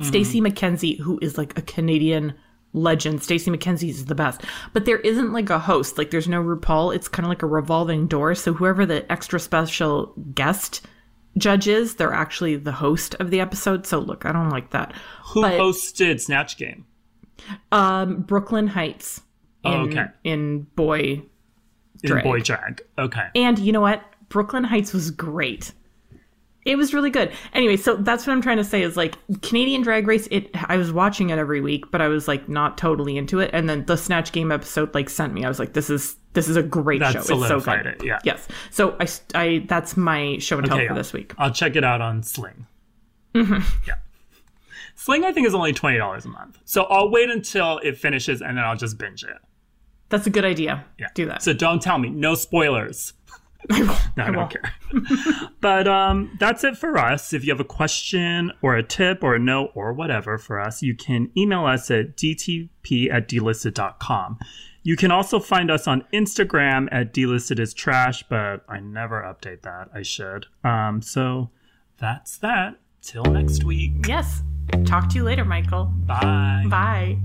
[0.02, 2.34] Stacey McKenzie, who is like a Canadian
[2.74, 3.24] legend.
[3.24, 4.42] Stacey McKenzie is the best.
[4.74, 5.98] But there isn't like a host.
[5.98, 6.96] Like there's no RuPaul.
[6.96, 8.36] It's kind of like a revolving door.
[8.36, 10.86] So whoever the extra special guest
[11.38, 13.86] judge is, they're actually the host of the episode.
[13.86, 14.94] So look, I don't like that.
[15.34, 16.86] Who But- hosted Snatch Game?
[17.72, 19.22] Um, Brooklyn Hytes.
[19.64, 20.06] In, Oh, okay.
[20.24, 21.24] In boy.
[22.04, 22.82] In Boy Drag.
[22.98, 23.28] Okay.
[23.36, 24.04] And you know what?
[24.30, 25.72] Brooklyn Hytes was great.
[26.66, 27.32] It was really good.
[27.54, 30.28] Anyway, so that's what I'm trying to say is like Canadian Drag Race.
[30.32, 33.50] It I was watching it every week, but I was like not totally into it.
[33.54, 35.44] And then the Snatch Game episode like sent me.
[35.44, 37.20] I was like, this is this is a great That show.
[37.20, 37.86] It's so good.
[37.86, 38.20] it, yeah.
[38.24, 38.48] Yes.
[38.72, 41.34] So I I that's my show and tell Okay, for I'll- this week.
[41.38, 42.66] I'll check it out on Sling.
[43.36, 43.62] Mm-hmm.
[43.88, 43.96] Yeah.
[44.96, 46.60] Sling, I think, is only twenty dollars a month.
[46.66, 49.38] So I'll wait until it finishes and then I'll just binge it.
[50.10, 50.86] That's a good idea.
[51.00, 51.08] Yeah.
[51.16, 51.42] Do that.
[51.42, 52.10] So don't tell me.
[52.10, 53.14] No spoilers.
[53.72, 53.98] I will.
[54.16, 54.74] No, I, don't care.
[55.62, 57.34] but um, that's it for us.
[57.34, 60.82] If you have a question or a tip or a note or whatever for us,
[60.82, 64.40] you can email us at dtp at delisted.com.
[64.84, 69.62] You can also find us on Instagram at delisted is trash, but I never update
[69.62, 69.90] that.
[69.94, 70.48] I should.
[70.64, 71.50] Um, so
[71.98, 72.76] that's that.
[73.02, 74.08] Till next week.
[74.08, 74.44] Yes.
[74.86, 75.86] Talk to you later, Michael.
[75.86, 76.66] Bye.
[76.70, 77.18] Bye.